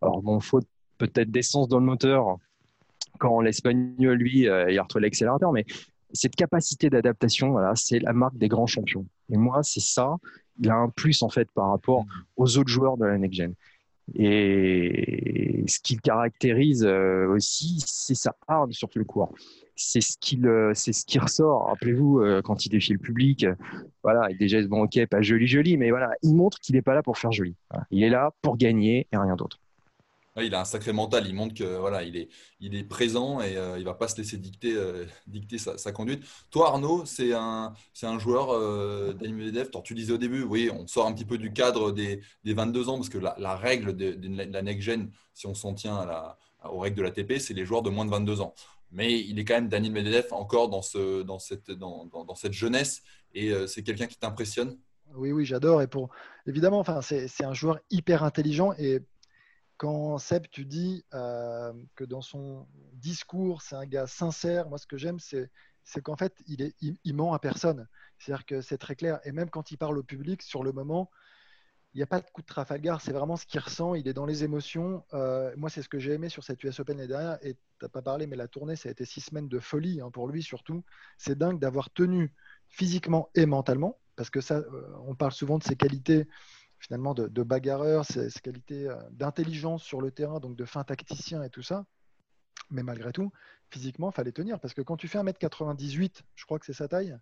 Alors, 0.03 0.23
bon, 0.23 0.41
faute 0.41 0.67
peut-être 0.99 1.31
d'essence 1.31 1.69
dans 1.69 1.79
le 1.79 1.85
moteur, 1.85 2.39
quand 3.19 3.41
l'Espagnol, 3.41 4.17
lui, 4.17 4.49
euh, 4.49 4.71
il 4.71 4.79
a 4.79 4.83
retrouvé 4.83 5.05
l'accélérateur. 5.05 5.53
Mais 5.53 5.65
cette 6.13 6.37
capacité 6.37 6.91
d'adaptation, 6.91 7.51
voilà, 7.51 7.75
c'est 7.75 7.99
la 7.99 8.13
marque 8.13 8.37
des 8.37 8.49
grands 8.49 8.67
champions. 8.67 9.07
Et 9.31 9.37
moi, 9.37 9.63
c'est 9.63 9.81
ça. 9.81 10.17
Il 10.59 10.71
a 10.71 10.77
un 10.77 10.89
plus, 10.89 11.23
en 11.23 11.29
fait, 11.29 11.51
par 11.53 11.71
rapport 11.71 12.05
mm. 12.05 12.09
aux 12.37 12.59
autres 12.59 12.71
joueurs 12.71 12.97
de 12.97 13.05
la 13.05 13.19
Next 13.19 13.37
Gen. 13.37 13.55
Et 14.15 15.65
ce 15.67 15.81
qui 15.81 15.97
le 15.97 16.01
caractérise 16.01 16.85
euh, 16.85 17.27
aussi, 17.27 17.83
c'est 17.85 18.15
sa 18.15 18.37
hargne 18.47 18.73
sur 18.73 18.89
le 18.95 19.05
court. 19.05 19.35
C'est 19.75 20.01
ce 20.01 20.17
qui 20.19 20.41
c'est 20.75 20.93
ce 20.93 21.05
qui 21.05 21.19
ressort. 21.19 21.67
Rappelez-vous 21.67 22.23
quand 22.45 22.65
il 22.65 22.71
défie 22.71 22.95
le 22.95 22.99
public, 22.99 23.45
voilà, 24.03 24.31
il 24.31 24.39
déjà 24.39 24.63
bon, 24.67 24.85
ok, 24.85 25.05
pas 25.05 25.21
joli 25.21 25.47
joli, 25.47 25.77
mais 25.77 25.91
voilà, 25.91 26.13
il 26.23 26.35
montre 26.35 26.61
qu'il 26.61 26.77
n'est 26.77 26.83
pas 26.83 26.95
là 26.95 27.03
pour 27.03 27.19
faire 27.19 27.31
joli. 27.31 27.55
Il 27.91 28.03
est 28.03 28.09
là 28.09 28.31
pour 28.41 28.57
gagner 28.57 29.07
et 29.13 29.19
rien 29.19 29.37
d'autre 29.37 29.59
il 30.45 30.55
a 30.55 30.61
un 30.61 30.65
sacré 30.65 30.93
mental. 30.93 31.27
Il 31.27 31.35
montre 31.35 31.55
que 31.55 31.79
voilà, 31.79 32.03
il 32.03 32.17
est, 32.17 32.29
il 32.61 32.75
est 32.75 32.85
présent 32.85 33.41
et 33.41 33.57
euh, 33.57 33.79
il 33.79 33.85
va 33.85 33.95
pas 33.95 34.09
se 34.09 34.17
laisser 34.17 34.37
dicter, 34.37 34.75
euh, 34.75 35.05
dicter 35.27 35.59
sa, 35.59 35.93
conduite. 35.93 36.25
Toi, 36.51 36.69
Arnaud, 36.69 37.05
c'est 37.07 37.33
un, 37.33 37.73
un 38.03 38.19
joueur 38.19 38.51
euh, 38.51 39.13
d'Anime 39.13 39.53
Tu 39.85 39.95
disais 39.95 40.13
au 40.13 40.19
début, 40.19 40.43
oui, 40.43 40.71
on 40.73 40.87
sort 40.87 41.07
un 41.07 41.13
petit 41.13 41.25
peu 41.25 41.39
du 41.39 41.53
cadre 41.53 41.93
des, 41.93 42.21
des 42.45 42.55
22 42.55 42.89
ans 42.89 42.97
parce 42.97 43.09
que 43.09 43.19
la, 43.19 43.57
règle 43.57 43.97
de, 43.97 44.17
la 44.51 44.63
next 44.63 44.83
gen, 44.83 45.11
si 45.33 45.47
on 45.47 45.55
s'en 45.55 45.75
tient 45.75 45.97
à 45.97 46.07
la, 46.07 46.39
aux 46.71 46.79
règles 46.79 46.97
de 46.97 47.03
la 47.03 47.11
TP, 47.11 47.39
c'est 47.39 47.55
les 47.55 47.65
joueurs 47.65 47.83
de 47.83 47.91
moins 47.91 48.05
de 48.05 48.11
22 48.11 48.41
ans. 48.41 48.55
Mais 48.93 49.21
il 49.21 49.39
est 49.39 49.45
quand 49.45 49.55
même 49.55 49.69
Daniel 49.69 49.93
Medvedev 49.93 50.33
encore 50.33 50.69
dans, 50.69 50.83
ce, 50.83 51.23
dans, 51.23 51.39
cette, 51.39 51.71
dans, 51.71 52.07
dans, 52.07 52.35
cette 52.35 52.53
jeunesse 52.53 53.03
et 53.35 53.53
c'est 53.67 53.83
quelqu'un 53.83 54.07
qui 54.07 54.17
t'impressionne? 54.17 54.79
Oui, 55.15 55.33
oui, 55.33 55.45
j'adore. 55.45 55.83
Et 55.83 55.87
pour 55.87 56.11
évidemment, 56.47 56.79
enfin, 56.79 57.01
c'est 57.03 57.45
un 57.45 57.53
joueur 57.53 57.79
hyper 57.91 58.23
intelligent 58.23 58.73
et 58.79 59.03
quand 59.77 60.19
Seb, 60.19 60.47
tu 60.51 60.65
dis 60.65 61.05
euh, 61.15 61.73
que 61.95 62.05
dans 62.05 62.23
son 62.23 62.67
discours, 62.95 63.63
c'est 63.63 63.77
un 63.77 63.87
gars 63.87 64.07
sincère, 64.07 64.69
moi 64.69 64.79
ce 64.79 64.87
que 64.87 64.97
j'aime, 64.97 65.19
c'est, 65.19 65.51
qu'en 66.03 66.17
fait, 66.17 66.35
il, 66.47 66.63
est, 66.63 67.13
ment 67.13 67.35
à 67.35 67.39
personne. 67.39 67.87
C'est-à-dire 68.19 68.47
que 68.47 68.61
c'est 68.61 68.79
très 68.79 68.97
clair. 68.97 69.21
Et 69.25 69.33
même 69.33 69.51
quand 69.51 69.71
il 69.71 69.77
parle 69.77 69.99
au 69.99 70.03
public, 70.03 70.43
sur 70.43 70.63
le 70.63 70.73
moment, 70.73 71.11
il 71.95 71.99
n'y 71.99 72.03
a 72.03 72.07
pas 72.07 72.21
de 72.21 72.27
coup 72.31 72.43
de 72.43 72.47
Trafalgar, 72.47 73.01
c'est 73.01 73.13
vraiment 73.13 73.37
ce 73.37 73.47
qu'il 73.47 73.61
ressent, 73.61 73.95
il 73.95 74.07
est 74.09 74.13
dans 74.13 74.27
les 74.27 74.45
émotions. 74.45 75.05
Euh, 75.15 75.55
moi, 75.57 75.71
c'est 75.71 75.83
ce 75.83 75.89
que 75.89 75.99
j'ai 75.99 76.13
aimé 76.13 76.29
sur 76.29 76.45
cette 76.45 76.63
US 76.63 76.79
Open 76.81 76.97
l'année 76.97 77.09
dernière, 77.09 77.39
et 77.43 77.55
tu 77.55 77.61
n'as 77.81 77.89
pas 77.89 78.03
parlé, 78.03 78.27
mais 78.27 78.37
la 78.37 78.49
tournée, 78.49 78.77
ça 78.77 78.89
a 78.89 78.93
été 78.93 79.05
six 79.05 79.23
semaines 79.23 79.49
de 79.49 79.59
folie 79.59 80.01
hein, 80.01 80.11
pour 80.11 80.29
lui 80.29 80.43
surtout. 80.43 80.85
C'est 81.17 81.39
dingue 81.39 81.59
d'avoir 81.59 81.91
tenu 81.91 82.35
physiquement 82.69 83.31
et 83.35 83.47
mentalement, 83.47 83.99
parce 84.15 84.29
que 84.31 84.41
ça, 84.41 84.57
euh, 84.57 84.95
on 85.07 85.15
parle 85.15 85.33
souvent 85.33 85.59
de 85.59 85.65
ses 85.65 85.77
qualités 85.77 86.27
finalement 86.79 87.15
de, 87.15 87.43
bagarreur, 87.43 88.05
ses, 88.05 88.31
qualités 88.43 88.89
euh, 88.89 88.97
d'intelligence 89.11 89.83
sur 89.83 90.01
le 90.01 90.11
terrain, 90.11 90.41
donc 90.41 90.57
de 90.57 90.65
fin 90.65 90.85
tacticien 90.85 91.43
et 91.43 91.51
tout 91.51 91.63
ça. 91.63 91.85
Mais 92.71 92.83
malgré 92.83 93.13
tout, 93.13 93.33
physiquement, 93.71 94.11
il 94.11 94.15
fallait 94.15 94.33
tenir. 94.33 94.61
Parce 94.61 94.75
que 94.75 94.83
quand 94.83 94.97
tu 94.97 95.09
fais 95.09 95.19
1m98, 95.19 96.23
je 96.35 96.45
crois 96.45 96.59
que 96.59 96.67
c'est 96.67 96.73
sa 96.73 96.89
taille, 96.89 97.17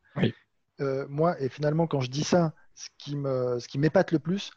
euh, 0.81 1.07
moi, 1.09 1.41
et 1.41 1.49
finalement, 1.49 1.87
quand 1.87 2.01
je 2.01 2.11
dis 2.11 2.25
ça, 2.25 2.55
ce 2.75 2.89
qui 2.99 3.79
m'épate 3.79 4.13
le 4.13 4.19
plus, 4.19 4.51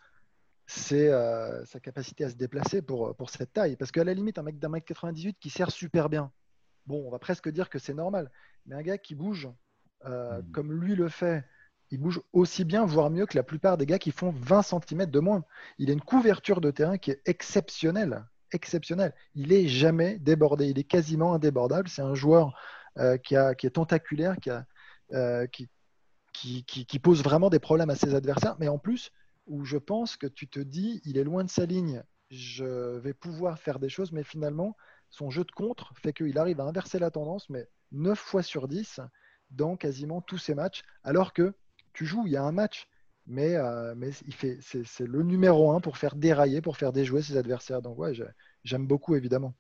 c'est 0.66 1.10
euh, 1.10 1.64
sa 1.66 1.80
capacité 1.80 2.26
à 2.26 2.30
se 2.30 2.36
déplacer 2.36 2.82
pour, 2.82 3.16
pour 3.16 3.30
cette 3.30 3.54
taille. 3.54 3.76
Parce 3.76 3.92
qu'à 3.92 4.04
la 4.04 4.14
limite, 4.14 4.38
un 4.38 4.44
mec 4.44 4.60
d'un 4.60 4.70
mètre 4.70 4.86
98 4.86 5.38
qui 5.40 5.50
sert 5.50 5.72
super 5.72 6.10
bien, 6.10 6.32
bon, 6.86 7.06
on 7.06 7.12
va 7.12 7.20
presque 7.20 7.50
dire 7.50 7.70
que 7.70 7.80
c'est 7.80 7.94
normal. 7.94 8.32
Mais 8.66 8.76
un 8.76 8.82
gars 8.82 8.98
qui 8.98 9.16
bouge 9.16 9.50
mmh. 10.06 10.52
comme 10.52 10.74
lui 10.74 10.96
le 10.96 11.10
fait, 11.10 11.46
il 11.92 12.00
bouge 12.00 12.22
aussi 12.34 12.66
bien, 12.66 12.86
voire 12.86 13.10
mieux 13.10 13.26
que 13.26 13.38
la 13.38 13.44
plupart 13.44 13.78
des 13.78 13.86
gars 13.86 14.00
qui 14.00 14.12
font 14.12 14.32
20 14.32 14.62
cm 14.62 15.06
de 15.06 15.20
moins. 15.20 15.44
Il 15.78 15.90
a 15.90 15.94
une 15.94 16.02
couverture 16.02 16.62
de 16.62 16.72
terrain 16.72 16.98
qui 16.98 17.12
est 17.12 17.22
exceptionnelle. 17.26 18.26
Exceptionnelle. 18.52 19.14
Il 19.36 19.54
est 19.54 19.68
jamais 19.68 20.20
débordé. 20.20 20.68
Il 20.68 20.80
est 20.80 20.84
quasiment 20.84 21.34
indébordable. 21.34 21.88
C'est 21.88 22.02
un 22.02 22.16
joueur 22.16 22.54
euh, 22.98 23.18
qui, 23.18 23.36
est 23.36 23.70
tentaculaire, 23.70 24.36
euh, 25.14 25.48
qui, 25.48 25.70
qui, 26.34 27.00
pose 27.00 27.24
vraiment 27.24 27.50
des 27.50 27.60
problèmes 27.60 27.90
à 27.90 27.96
ses 27.96 28.16
adversaires. 28.16 28.58
Mais 28.60 28.68
en 28.68 28.78
plus, 28.78 29.12
où 29.48 29.64
je 29.64 29.78
pense 29.78 30.18
que 30.18 30.28
tu 30.28 30.48
te 30.48 30.60
dis, 30.60 31.02
il 31.06 31.18
est 31.18 31.24
loin 31.24 31.44
de 31.44 31.50
sa 31.50 31.66
ligne, 31.66 32.04
je 32.32 32.98
vais 32.98 33.14
pouvoir 33.14 33.60
faire 33.60 33.80
des 33.80 33.90
choses, 33.90 34.12
mais 34.12 34.24
finalement, 34.24 34.76
son 35.10 35.30
jeu 35.30 35.46
de 35.46 35.52
contre 35.52 35.94
fait 35.96 36.12
qu'il 36.12 36.38
arrive 36.38 36.60
à 36.60 36.66
inverser 36.66 37.00
la 37.00 37.12
tendance, 37.12 37.50
mais 37.50 37.68
9 37.94 38.20
fois 38.20 38.44
sur 38.44 38.68
10 38.68 39.00
dans 39.52 39.78
quasiment 39.78 40.22
tous 40.22 40.38
ses 40.38 40.56
matchs, 40.56 40.84
alors 41.04 41.32
que 41.32 41.56
tu 41.98 42.06
joues, 42.06 42.28
il 42.28 42.34
y 42.34 42.38
a 42.38 42.44
un 42.44 42.52
match, 42.52 42.88
mais, 43.26 43.56
euh, 43.56 43.96
mais 43.98 44.12
il 44.28 44.34
fait, 44.34 44.60
c'est, 44.62 45.08
le 45.08 45.24
numéro 45.24 45.72
un 45.72 45.80
pour 45.80 45.98
faire 45.98 46.16
dérailler, 46.16 46.62
pour 46.62 46.78
faire 46.78 46.94
déjouer 46.94 47.24
ses 47.24 47.38
adversaires. 47.38 47.82
Donc 47.82 47.98
ouais, 47.98 48.14
j'aime 48.64 48.86
beaucoup 48.86 49.16
évidemment. 49.16 49.56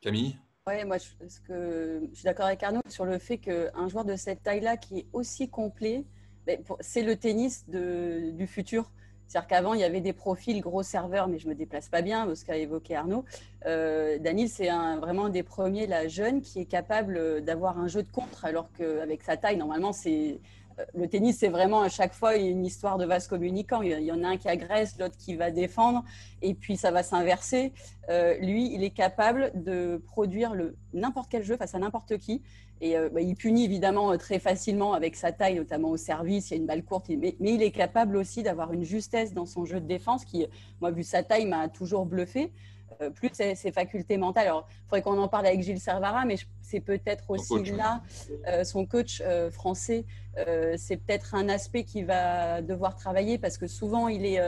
Camille? 0.00 0.38
Ouais, 0.66 0.86
moi 0.86 0.96
je, 0.96 1.06
que, 1.46 2.00
je 2.10 2.14
suis 2.14 2.24
d'accord 2.24 2.46
avec 2.46 2.62
Arnaud 2.62 2.80
sur 2.88 3.04
le 3.04 3.18
fait 3.18 3.36
qu'un 3.36 3.88
joueur 3.88 4.06
de 4.06 4.16
cette 4.16 4.42
taille-là 4.42 4.78
qui 4.78 5.00
est 5.00 5.06
aussi 5.12 5.50
complet, 5.50 6.06
ben, 6.46 6.58
c'est 6.80 7.02
le 7.02 7.16
tennis 7.16 7.68
de, 7.68 8.30
du 8.30 8.46
futur. 8.46 8.90
C'est-à-dire 9.28 9.48
qu'avant, 9.48 9.74
il 9.74 9.80
y 9.80 9.84
avait 9.84 10.00
des 10.00 10.12
profils 10.12 10.60
gros 10.60 10.82
serveurs, 10.82 11.28
mais 11.28 11.38
je 11.38 11.46
ne 11.46 11.50
me 11.50 11.56
déplace 11.56 11.88
pas 11.88 12.00
bien, 12.00 12.32
ce 12.34 12.44
qu'a 12.44 12.56
évoqué 12.56 12.94
Arnaud. 12.94 13.24
Euh, 13.66 14.18
Daniel, 14.20 14.48
c'est 14.48 14.68
un, 14.68 14.98
vraiment 14.98 15.26
un 15.26 15.30
des 15.30 15.42
premiers, 15.42 15.86
la 15.88 16.06
jeune, 16.06 16.40
qui 16.40 16.60
est 16.60 16.66
capable 16.66 17.42
d'avoir 17.42 17.78
un 17.78 17.88
jeu 17.88 18.04
de 18.04 18.08
contre, 18.08 18.44
alors 18.44 18.70
qu'avec 18.72 19.24
sa 19.24 19.36
taille, 19.36 19.56
normalement, 19.56 19.92
c'est 19.92 20.40
le 20.94 21.08
tennis, 21.08 21.38
c'est 21.38 21.48
vraiment 21.48 21.80
à 21.80 21.88
chaque 21.88 22.12
fois 22.12 22.36
une 22.36 22.64
histoire 22.64 22.98
de 22.98 23.04
vase 23.04 23.28
communicant. 23.28 23.82
Il 23.82 24.00
y 24.00 24.12
en 24.12 24.22
a 24.22 24.28
un 24.28 24.36
qui 24.36 24.48
agresse, 24.48 24.98
l'autre 24.98 25.16
qui 25.16 25.34
va 25.34 25.50
défendre, 25.50 26.04
et 26.42 26.54
puis 26.54 26.76
ça 26.76 26.90
va 26.90 27.02
s'inverser. 27.02 27.72
Euh, 28.08 28.36
lui, 28.38 28.72
il 28.74 28.84
est 28.84 28.90
capable 28.90 29.52
de 29.54 30.02
produire 30.06 30.54
n'importe 30.92 31.28
quel 31.30 31.42
jeu 31.42 31.56
face 31.56 31.74
à 31.74 31.78
n'importe 31.78 32.18
qui. 32.18 32.42
Et 32.82 32.96
euh, 32.96 33.08
bah, 33.08 33.22
il 33.22 33.34
punit 33.36 33.64
évidemment 33.64 34.12
euh, 34.12 34.16
très 34.16 34.38
facilement 34.38 34.92
avec 34.92 35.16
sa 35.16 35.32
taille, 35.32 35.56
notamment 35.56 35.90
au 35.90 35.96
service. 35.96 36.50
Il 36.50 36.54
y 36.54 36.56
a 36.58 36.60
une 36.60 36.66
balle 36.66 36.84
courte, 36.84 37.08
mais, 37.08 37.36
il 37.40 37.62
est 37.62 37.70
capable 37.70 38.16
aussi 38.16 38.42
d'avoir 38.42 38.72
une 38.72 38.84
justesse 38.84 39.32
dans 39.32 39.46
son 39.46 39.64
jeu 39.64 39.80
de 39.80 39.86
défense 39.86 40.24
qui, 40.24 40.46
moi, 40.80 40.90
vu 40.90 41.02
sa 41.02 41.22
taille, 41.22 41.46
m'a 41.46 41.68
toujours 41.68 42.04
bluffé. 42.04 42.52
Euh, 43.02 43.10
plus 43.10 43.30
ses, 43.32 43.72
facultés 43.72 44.16
mentales. 44.16 44.46
Alors, 44.46 44.66
il 44.70 44.82
faudrait 44.84 45.02
qu'on 45.02 45.18
en 45.18 45.28
parle 45.28 45.46
avec 45.46 45.62
Gilles 45.62 45.80
Servara, 45.80 46.24
mais 46.24 46.36
c'est 46.62 46.80
peut-être 46.80 47.30
aussi 47.30 47.62
là, 47.72 48.02
euh, 48.46 48.64
son 48.64 48.86
coach 48.86 49.22
euh, 49.24 49.50
français, 49.50 50.04
c'est 50.76 50.98
peut-être 50.98 51.34
un 51.34 51.48
aspect 51.48 51.84
qui 51.84 52.02
va 52.02 52.60
devoir 52.60 52.94
travailler 52.94 53.38
parce 53.38 53.56
que 53.56 53.66
souvent, 53.66 54.08
il, 54.08 54.26
est, 54.26 54.38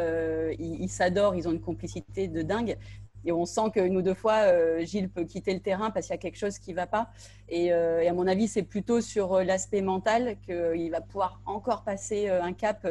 il, 0.58 0.88
s'adore, 0.90 1.34
ils 1.34 1.48
ont 1.48 1.52
une 1.52 1.62
complicité 1.62 2.28
de 2.28 2.42
dingue. 2.42 2.76
Et 3.24 3.32
on 3.32 3.46
sent 3.46 3.70
qu'une 3.72 3.96
ou 3.96 4.02
deux 4.02 4.14
fois, 4.14 4.82
Gilles 4.84 5.08
peut 5.08 5.24
quitter 5.24 5.54
le 5.54 5.60
terrain 5.60 5.90
parce 5.90 6.06
qu'il 6.06 6.12
y 6.12 6.18
a 6.18 6.20
quelque 6.20 6.36
chose 6.36 6.58
qui 6.58 6.72
ne 6.72 6.76
va 6.76 6.86
pas. 6.86 7.08
Et, 7.48 7.72
à 7.72 8.12
mon 8.12 8.26
avis, 8.26 8.48
c'est 8.48 8.64
plutôt 8.64 9.00
sur 9.00 9.42
l'aspect 9.42 9.80
mental 9.80 10.36
qu'il 10.44 10.90
va 10.90 11.00
pouvoir 11.00 11.40
encore 11.46 11.84
passer 11.84 12.28
un 12.28 12.52
cap 12.52 12.86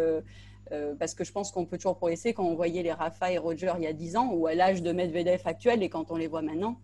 euh, 0.72 0.96
parce 0.98 1.14
que 1.14 1.24
je 1.24 1.32
pense 1.32 1.52
qu'on 1.52 1.66
peut 1.66 1.78
toujours 1.78 1.98
progresser. 1.98 2.34
Quand 2.34 2.46
on 2.46 2.56
voyait 2.56 2.84
les 2.84 2.92
Rafa 2.92 3.32
et 3.32 3.38
Roger 3.38 3.74
il 3.78 3.84
y 3.84 3.88
a 3.88 3.94
10 3.94 4.18
ans 4.18 4.32
ou 4.34 4.48
à 4.48 4.56
l'âge 4.56 4.82
de 4.82 4.92
Medvedev 4.92 5.42
actuel 5.46 5.84
et 5.84 5.90
quand 5.90 6.12
on 6.12 6.16
les 6.16 6.28
voit 6.28 6.42
maintenant, 6.42 6.78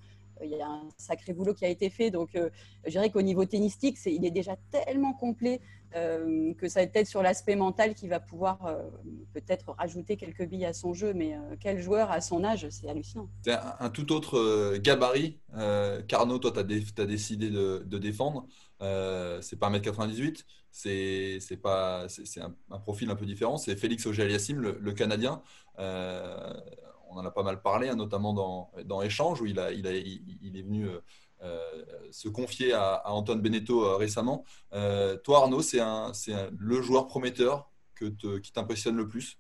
il 0.44 0.52
y 0.52 0.62
a 0.62 0.68
un 0.68 0.90
sacré 0.98 1.34
boulot 1.34 1.54
qui 1.54 1.66
a 1.66 1.70
été 1.70 1.90
fait. 1.90 2.12
Donc, 2.12 2.36
euh, 2.36 2.50
je 2.86 2.92
dirais 2.92 3.10
qu'au 3.10 3.22
niveau 3.22 3.46
tennistique, 3.46 3.98
il 4.06 4.26
est 4.26 4.32
déjà 4.32 4.56
tellement 4.72 5.14
complet 5.14 5.62
que 6.58 6.68
ça 6.68 6.84
va 6.84 6.90
être 6.92 7.06
sur 7.06 7.22
l'aspect 7.22 7.56
mental 7.56 7.94
qui 7.94 8.08
va 8.08 8.20
pouvoir 8.20 8.80
peut-être 9.32 9.76
rajouter 9.78 10.18
quelques 10.18 10.44
billes 10.48 10.66
à 10.66 10.74
son 10.74 10.96
jeu. 10.96 11.14
Mais 11.14 11.38
quel 11.60 11.80
joueur 11.80 12.10
à 12.10 12.20
son 12.20 12.44
âge, 12.44 12.68
c'est 12.72 12.90
hallucinant. 12.90 13.30
C'est 13.44 13.54
un, 13.80 13.92
tout 13.92 14.12
autre 14.12 14.76
gabarit. 14.78 15.38
Carnot, 16.08 16.40
toi, 16.40 16.52
tu 16.52 16.60
as, 17.00 17.06
décidé 17.06 17.52
de, 17.52 17.84
de 17.86 17.98
défendre. 18.00 18.48
c'est 18.80 19.60
pas 19.60 19.70
1m98 19.70 20.46
c'est 20.74 21.40
un, 22.42 22.80
profil 22.80 23.10
un 23.10 23.16
peu 23.16 23.26
différent. 23.26 23.58
C'est 23.58 23.76
Félix 23.76 24.06
Auger-Aliassime, 24.06 24.60
le, 24.60 24.92
Canadien. 24.94 25.42
Euh, 27.14 27.20
on 27.20 27.20
en 27.20 27.26
a 27.26 27.32
pas 27.32 27.44
mal 27.44 27.62
parlé, 27.62 27.90
hein, 27.90 27.96
notamment 27.96 28.34
dans, 28.34 29.02
Échange, 29.02 29.42
où 29.42 29.46
il, 29.46 29.60
est 29.60 30.62
venu 30.62 30.88
euh, 31.42 31.60
se 32.12 32.28
confier 32.28 32.74
à, 32.74 33.02
Antoine 33.12 33.42
Beneteau 33.42 33.86
euh, 33.86 33.98
récemment. 33.98 34.46
toi, 34.72 35.38
Arnaud, 35.40 35.62
c'est 35.62 35.80
le 35.80 36.82
joueur 36.82 37.08
prometteur 37.08 37.70
qui 37.96 38.52
t'impressionne 38.52 38.98
le 38.98 39.08
plus? 39.08 39.38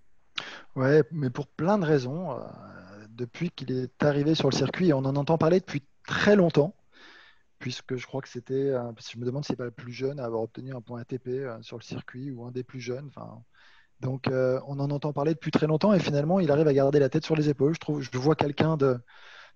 Ouais, 0.75 1.03
mais 1.12 1.30
pour 1.30 1.48
plein 1.48 1.77
de 1.77 1.86
raisons. 1.86 2.39
depuis 3.10 3.51
qu'il 3.51 3.72
est 3.72 4.03
arrivé 4.03 4.36
sur 4.36 4.50
le 4.50 4.56
circuit, 4.56 4.94
on 4.94 5.00
en 5.00 5.15
entend 5.15 5.38
parler 5.38 5.60
depuis 5.60 5.84
très 6.06 6.36
longtemps 6.36 6.75
puisque 7.63 7.96
je 7.96 8.06
crois 8.06 8.22
que 8.22 8.27
c'était, 8.27 8.74
je 8.74 9.18
me 9.18 9.25
demande 9.25 9.46
si 9.46 9.53
c'est 9.53 9.56
pas 9.56 9.63
le 9.63 9.72
plus 9.72 9.94
jeune 9.94 10.20
à 10.20 10.25
avoir 10.25 10.42
obtenu 10.42 10.75
un 10.75 10.82
point 10.82 11.00
ATP 11.00 11.30
euh, 11.30 11.62
sur 11.62 11.77
le 11.77 11.82
circuit 11.82 12.30
ou 12.30 12.44
un 12.44 12.51
des 12.51 12.62
plus 12.62 12.82
jeunes. 12.82 13.08
Enfin, 13.08 13.42
donc 14.03 14.27
euh, 14.27 14.60
on 14.67 14.79
en 14.79 14.91
entend 14.91 15.13
parler 15.13 15.33
depuis 15.33 15.50
très 15.50 15.65
longtemps 15.65 15.93
et 15.93 16.00
finalement 16.00 16.39
il 16.39 16.51
arrive 16.51 16.67
à 16.67 16.74
garder 16.74 17.00
la 17.00 17.10
tête 17.10 17.25
sur 17.25 17.36
les 17.36 17.50
épaules. 17.50 17.74
Je 17.74 17.79
trouve, 17.79 18.01
je 18.01 18.17
vois 18.17 18.36
quelqu'un 18.36 18.77
de 18.77 19.00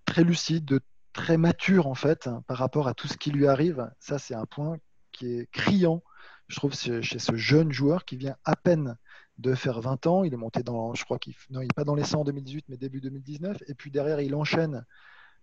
très 0.06 0.24
lucide, 0.24 0.66
de 0.66 0.80
très 1.14 1.38
mature 1.38 1.88
en 1.88 1.96
fait 1.96 2.28
hein, 2.28 2.44
par 2.48 2.58
rapport 2.58 2.88
à 2.88 2.94
tout 2.94 3.08
ce 3.08 3.18
qui 3.18 3.32
lui 3.32 3.46
arrive. 3.48 3.90
Ça 4.00 4.18
c'est 4.18 4.36
un 4.36 4.46
point 4.46 4.78
qui 5.12 5.40
est 5.40 5.52
criant. 5.52 6.02
Je 6.48 6.56
trouve 6.56 6.74
chez 6.74 7.02
ce 7.02 7.36
jeune 7.36 7.74
joueur 7.74 8.06
qui 8.06 8.16
vient 8.16 8.38
à 8.46 8.56
peine 8.56 8.96
de 9.38 9.54
faire 9.54 9.82
20 9.82 10.08
ans. 10.08 10.24
Il 10.24 10.34
est 10.34 10.38
monté 10.38 10.64
dans, 10.64 10.94
je 10.94 11.04
crois 11.04 11.20
qu'il 11.20 11.36
non, 11.50 11.60
il 11.60 11.66
n'est 11.66 11.76
pas 11.76 11.84
dans 11.84 11.96
les 11.96 12.06
100 12.06 12.22
en 12.22 12.24
2018, 12.24 12.66
mais 12.70 12.78
début 12.78 13.02
2019. 13.02 13.58
Et 13.68 13.74
puis 13.74 13.92
derrière, 13.92 14.22
il 14.22 14.34
enchaîne 14.34 14.86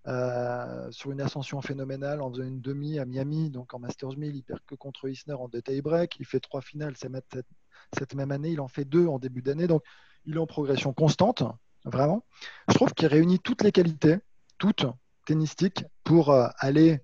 euh, 0.07 0.91
sur 0.91 1.13
une 1.13 1.21
ascension 1.21 1.63
phénoménale 1.63 2.21
en 2.21 2.31
faisant 2.31 2.43
une 2.45 2.61
demi 2.61 2.99
à 2.99 3.07
Miami, 3.07 3.51
donc 3.51 3.73
en 3.73 3.79
Masters 3.79 4.17
1000, 4.19 4.37
il 4.37 4.43
perd 4.43 4.61
que 4.67 4.75
contre 4.75 5.09
Isner 5.09 5.35
en 5.35 5.49
deux 5.49 5.63
tie-break, 5.63 6.17
il 6.21 6.27
fait 6.27 6.41
trois 6.41 6.61
finales 6.61 6.95
cette, 6.97 8.15
même 8.15 8.31
année, 8.31 8.51
il 8.51 8.61
en 8.61 8.69
fait 8.69 8.85
deux 8.85 9.07
en 9.07 9.19
début 9.19 9.41
d'année, 9.41 9.67
donc 9.67 9.83
il 10.27 10.35
est 10.35 10.39
en 10.39 10.47
progression 10.47 10.93
constante, 10.93 11.43
vraiment. 11.85 12.25
Je 12.69 12.75
trouve 12.75 12.93
qu'il 12.93 13.07
réunit 13.07 13.39
toutes 13.39 13.63
les 13.63 13.73
qualités, 13.73 14.19
toutes 14.59 14.85
tennistiques, 15.27 15.85
pour 16.03 16.31
euh, 16.31 16.49
aller 16.59 17.01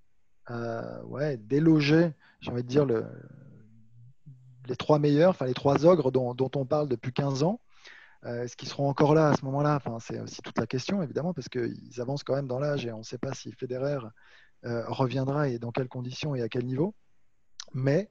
euh, 0.50 1.36
déloger, 1.38 2.12
j'ai 2.40 2.50
envie 2.50 2.62
de 2.62 2.68
dire, 2.68 2.84
le, 2.84 3.06
les 4.68 4.76
trois 4.76 4.98
meilleurs, 4.98 5.30
enfin 5.30 5.46
les 5.46 5.54
trois 5.54 5.86
ogres 5.86 6.12
dont 6.12 6.50
on 6.54 6.66
parle 6.66 6.88
depuis 6.88 7.12
15 7.12 7.44
ans. 7.44 7.60
Euh, 8.26 8.44
est-ce 8.44 8.56
qu'ils 8.56 8.68
seront 8.68 8.88
encore 8.88 9.14
là 9.14 9.30
à 9.30 9.36
ce 9.36 9.44
moment-là? 9.46 9.76
Enfin, 9.76 9.98
C'est 9.98 10.20
aussi 10.20 10.42
toute 10.42 10.58
la 10.58 10.66
question, 10.66 11.02
évidemment, 11.02 11.32
parce 11.32 11.48
qu'ils 11.48 12.00
avancent 12.00 12.22
quand 12.22 12.34
même 12.34 12.48
dans 12.48 12.58
l'âge 12.58 12.84
et 12.84 12.92
on 12.92 12.98
ne 12.98 13.02
sait 13.02 13.18
pas 13.18 13.32
si 13.32 13.52
Federer 13.52 13.98
euh, 14.64 14.84
reviendra 14.88 15.48
et 15.48 15.58
dans 15.58 15.72
quelles 15.72 15.88
conditions 15.88 16.34
et 16.34 16.42
à 16.42 16.48
quel 16.48 16.66
niveau. 16.66 16.94
Mais 17.72 18.10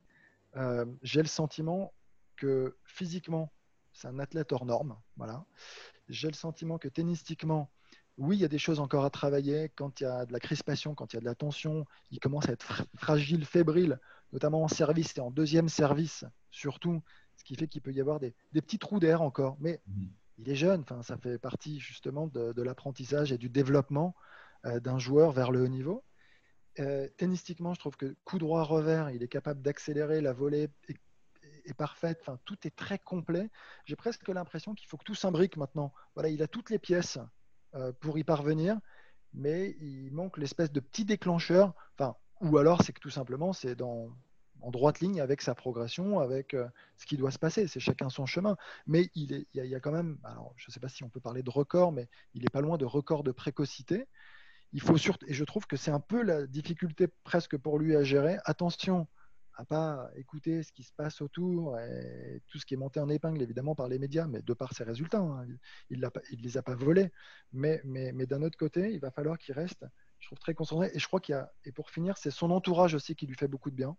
euh, 0.55 0.85
j'ai 1.03 1.21
le 1.21 1.27
sentiment 1.27 1.93
que 2.37 2.77
physiquement, 2.85 3.51
c'est 3.93 4.07
un 4.07 4.19
athlète 4.19 4.51
hors 4.51 4.65
norme. 4.65 4.97
Voilà. 5.17 5.45
J'ai 6.07 6.27
le 6.27 6.33
sentiment 6.33 6.79
que 6.79 6.87
tennistiquement, 6.87 7.69
oui, 8.17 8.37
il 8.37 8.39
y 8.39 8.45
a 8.45 8.49
des 8.49 8.57
choses 8.57 8.79
encore 8.79 9.05
à 9.05 9.09
travailler. 9.09 9.69
Quand 9.75 10.01
il 10.01 10.03
y 10.03 10.07
a 10.07 10.25
de 10.25 10.33
la 10.33 10.39
crispation, 10.39 10.95
quand 10.95 11.13
il 11.13 11.17
y 11.17 11.19
a 11.19 11.21
de 11.21 11.25
la 11.25 11.35
tension, 11.35 11.85
il 12.09 12.19
commence 12.19 12.49
à 12.49 12.53
être 12.53 12.83
fragile, 12.97 13.45
fébrile, 13.45 13.99
notamment 14.33 14.63
en 14.63 14.67
service 14.67 15.15
et 15.17 15.21
en 15.21 15.31
deuxième 15.31 15.69
service, 15.69 16.25
surtout 16.49 17.01
ce 17.39 17.45
qui 17.45 17.55
fait 17.55 17.67
qu'il 17.67 17.81
peut 17.81 17.93
y 17.93 18.01
avoir 18.01 18.19
des, 18.19 18.35
petits 18.53 18.79
trous 18.79 18.99
d'air 18.99 19.21
encore. 19.21 19.55
Mais 19.61 19.81
mhm. 19.87 20.09
il 20.39 20.49
est 20.49 20.55
jeune, 20.55 20.81
enfin, 20.81 21.01
ça 21.01 21.17
fait 21.17 21.39
partie 21.39 21.79
justement 21.79 22.27
de, 22.27 22.61
l'apprentissage 22.61 23.31
et 23.31 23.37
du 23.37 23.49
développement 23.49 24.13
euh, 24.65 24.79
d'un 24.81 24.99
joueur 24.99 25.31
vers 25.31 25.51
le 25.51 25.63
haut 25.63 25.69
niveau. 25.69 26.03
Euh, 26.79 27.07
tennistiquement, 27.17 27.73
je 27.73 27.79
trouve 27.79 27.95
que 27.95 28.15
coup 28.25 28.39
droit 28.39 28.63
revers, 28.63 29.09
il 29.09 29.23
est 29.23 29.29
capable 29.29 29.61
d'accélérer, 29.61 30.21
la 30.21 30.33
volée 30.33 30.69
est, 30.89 30.99
parfaite, 31.77 32.17
enfin, 32.21 32.39
tout 32.45 32.57
est 32.65 32.75
très 32.75 32.99
complet. 32.99 33.49
J'ai 33.85 33.95
presque 33.95 34.27
l'impression 34.27 34.73
qu'il 34.73 34.87
faut 34.87 34.97
que 34.97 35.03
tout 35.03 35.15
s'imbrique 35.15 35.55
maintenant. 35.55 35.93
Voilà, 36.15 36.29
il 36.29 36.41
a 36.41 36.47
toutes 36.47 36.71
les 36.71 36.79
pièces 36.79 37.19
euh, 37.75 37.93
pour 37.99 38.17
y 38.17 38.23
parvenir, 38.23 38.79
mais 39.33 39.77
il 39.79 40.11
manque 40.11 40.37
l'espèce 40.37 40.71
de 40.71 40.79
petit 40.79 41.05
déclencheur, 41.05 41.73
enfin, 41.97 42.15
ou 42.41 42.57
alors 42.57 42.81
c'est 42.81 42.91
que 42.91 42.99
tout 42.99 43.11
simplement, 43.11 43.53
c'est 43.53 43.75
dans 43.75 44.09
en 44.61 44.71
droite 44.71 44.99
ligne 44.99 45.21
avec 45.21 45.41
sa 45.41 45.55
progression, 45.55 46.19
avec 46.19 46.53
euh, 46.53 46.67
ce 46.97 47.05
qui 47.05 47.17
doit 47.17 47.31
se 47.31 47.39
passer. 47.39 47.67
C'est 47.67 47.79
chacun 47.79 48.09
son 48.09 48.25
chemin. 48.25 48.57
Mais 48.87 49.09
il, 49.15 49.45
y 49.53 49.75
a, 49.75 49.79
quand 49.79 49.91
même, 49.91 50.17
alors, 50.23 50.53
je 50.57 50.65
ne 50.69 50.73
sais 50.73 50.79
pas 50.79 50.89
si 50.89 51.03
on 51.03 51.09
peut 51.09 51.19
parler 51.19 51.43
de 51.43 51.49
record, 51.49 51.91
mais 51.91 52.09
il 52.33 52.43
n'est 52.43 52.49
pas 52.49 52.61
loin 52.61 52.77
de 52.77 52.85
record 52.85 53.23
de 53.23 53.31
précocité. 53.31 54.07
Il 54.71 54.81
faut 54.81 54.97
surtout, 54.97 55.25
et 55.27 55.33
je 55.33 55.43
trouve 55.43 55.65
que 55.65 55.77
c'est 55.77 55.91
un 55.91 55.99
peu 55.99 56.21
la 56.21 56.45
difficulté 56.45 57.07
presque 57.23 57.57
pour 57.57 57.79
lui 57.79 57.95
à 57.95 58.03
gérer. 58.03 58.37
Attention 58.45 59.07
à 59.55 59.65
pas 59.65 60.09
écouter 60.15 60.63
ce 60.63 60.71
qui 60.71 60.83
se 60.83 60.93
passe 60.93 61.21
autour 61.21 61.77
et 61.79 62.41
tout 62.47 62.59
ce 62.59 62.65
qui 62.65 62.75
est 62.75 62.77
monté 62.77 63.01
en 63.01 63.09
épingle 63.09 63.41
évidemment 63.41 63.75
par 63.75 63.89
les 63.89 63.99
médias, 63.99 64.25
mais 64.25 64.41
de 64.41 64.53
par 64.53 64.73
ses 64.73 64.85
résultats, 64.85 65.19
hein. 65.19 65.45
il 65.89 65.99
ne 65.99 66.41
les 66.41 66.57
a 66.57 66.61
pas 66.61 66.75
volés. 66.75 67.11
Mais, 67.51 67.81
mais, 67.83 68.13
mais 68.13 68.25
d'un 68.25 68.41
autre 68.41 68.57
côté, 68.57 68.93
il 68.93 69.01
va 69.01 69.11
falloir 69.11 69.37
qu'il 69.37 69.53
reste, 69.53 69.85
je 70.19 70.27
trouve 70.27 70.39
très 70.39 70.53
concentré. 70.53 70.91
Et 70.93 70.99
je 70.99 71.07
crois 71.07 71.19
qu'il 71.19 71.33
y 71.33 71.37
a, 71.37 71.51
et 71.65 71.73
pour 71.73 71.89
finir, 71.89 72.17
c'est 72.17 72.31
son 72.31 72.51
entourage 72.51 72.93
aussi 72.93 73.15
qui 73.15 73.27
lui 73.27 73.35
fait 73.35 73.49
beaucoup 73.49 73.69
de 73.69 73.75
bien 73.75 73.97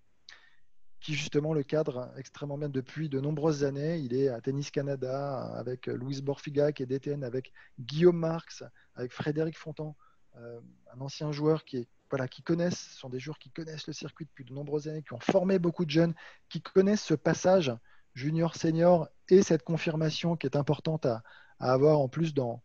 qui 1.00 1.14
justement 1.14 1.54
le 1.54 1.62
cadre 1.62 2.12
extrêmement 2.16 2.58
bien 2.58 2.68
depuis 2.68 3.08
de 3.08 3.20
nombreuses 3.20 3.64
années. 3.64 3.98
Il 3.98 4.14
est 4.14 4.28
à 4.28 4.40
Tennis 4.40 4.70
Canada 4.70 5.40
avec 5.56 5.86
Louise 5.86 6.22
Borfiga 6.22 6.72
qui 6.72 6.82
est 6.82 6.86
DTN, 6.86 7.24
avec 7.24 7.52
Guillaume 7.78 8.18
Marx, 8.18 8.62
avec 8.94 9.12
Frédéric 9.12 9.56
Fontan, 9.58 9.96
euh, 10.36 10.60
un 10.94 11.00
ancien 11.00 11.32
joueur 11.32 11.64
qui 11.64 11.88
voilà, 12.10 12.26
qui 12.26 12.42
connaissent, 12.42 12.90
ce 12.90 12.98
sont 12.98 13.08
des 13.08 13.20
joueurs 13.20 13.38
qui 13.38 13.50
connaissent 13.50 13.86
le 13.86 13.92
circuit 13.92 14.26
depuis 14.26 14.44
de 14.44 14.52
nombreuses 14.52 14.88
années, 14.88 15.02
qui 15.02 15.12
ont 15.12 15.20
formé 15.20 15.60
beaucoup 15.60 15.84
de 15.84 15.90
jeunes, 15.90 16.12
qui 16.48 16.60
connaissent 16.60 17.04
ce 17.04 17.14
passage 17.14 17.72
junior-senior 18.14 19.08
et 19.28 19.42
cette 19.42 19.62
confirmation 19.62 20.36
qui 20.36 20.46
est 20.46 20.56
importante 20.56 21.06
à, 21.06 21.22
avoir 21.60 22.00
en 22.00 22.08
plus 22.08 22.34
dans, 22.34 22.62